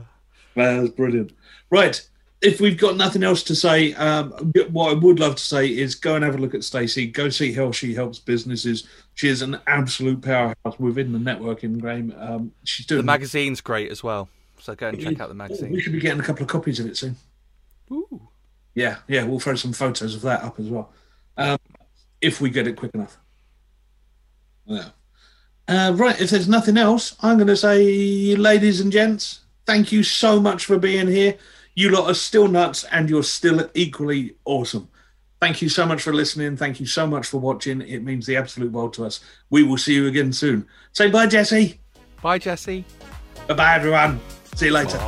[0.55, 1.33] Man, that's brilliant.
[1.71, 2.07] Right.
[2.43, 4.33] If we've got nothing else to say, um,
[4.71, 7.07] what I would love to say is go and have a look at Stacey.
[7.07, 8.87] Go see how she helps businesses.
[9.21, 12.14] She is an absolute powerhouse within the networking game.
[12.18, 15.73] Um, she's doing the magazine's great as well, so go and check out the magazine.
[15.73, 17.16] We should be getting a couple of copies of it soon.
[17.93, 18.29] Ooh.
[18.75, 20.91] Yeah, yeah, we'll throw some photos of that up as well,
[21.37, 21.59] um,
[22.23, 23.18] if we get it quick enough.
[24.64, 24.89] Yeah.
[25.68, 30.03] Uh, right, if there's nothing else, I'm going to say, ladies and gents, thank you
[30.03, 31.37] so much for being here.
[31.75, 34.89] You lot are still nuts, and you're still equally awesome.
[35.41, 36.57] Thank you so much for listening.
[36.57, 37.80] Thank you so much for watching.
[37.80, 39.20] It means the absolute world to us.
[39.49, 40.66] We will see you again soon.
[40.93, 41.80] Say bye, Jesse.
[42.22, 42.84] Bye, Jesse.
[43.49, 44.20] Bye bye, everyone.
[44.55, 44.99] See you later.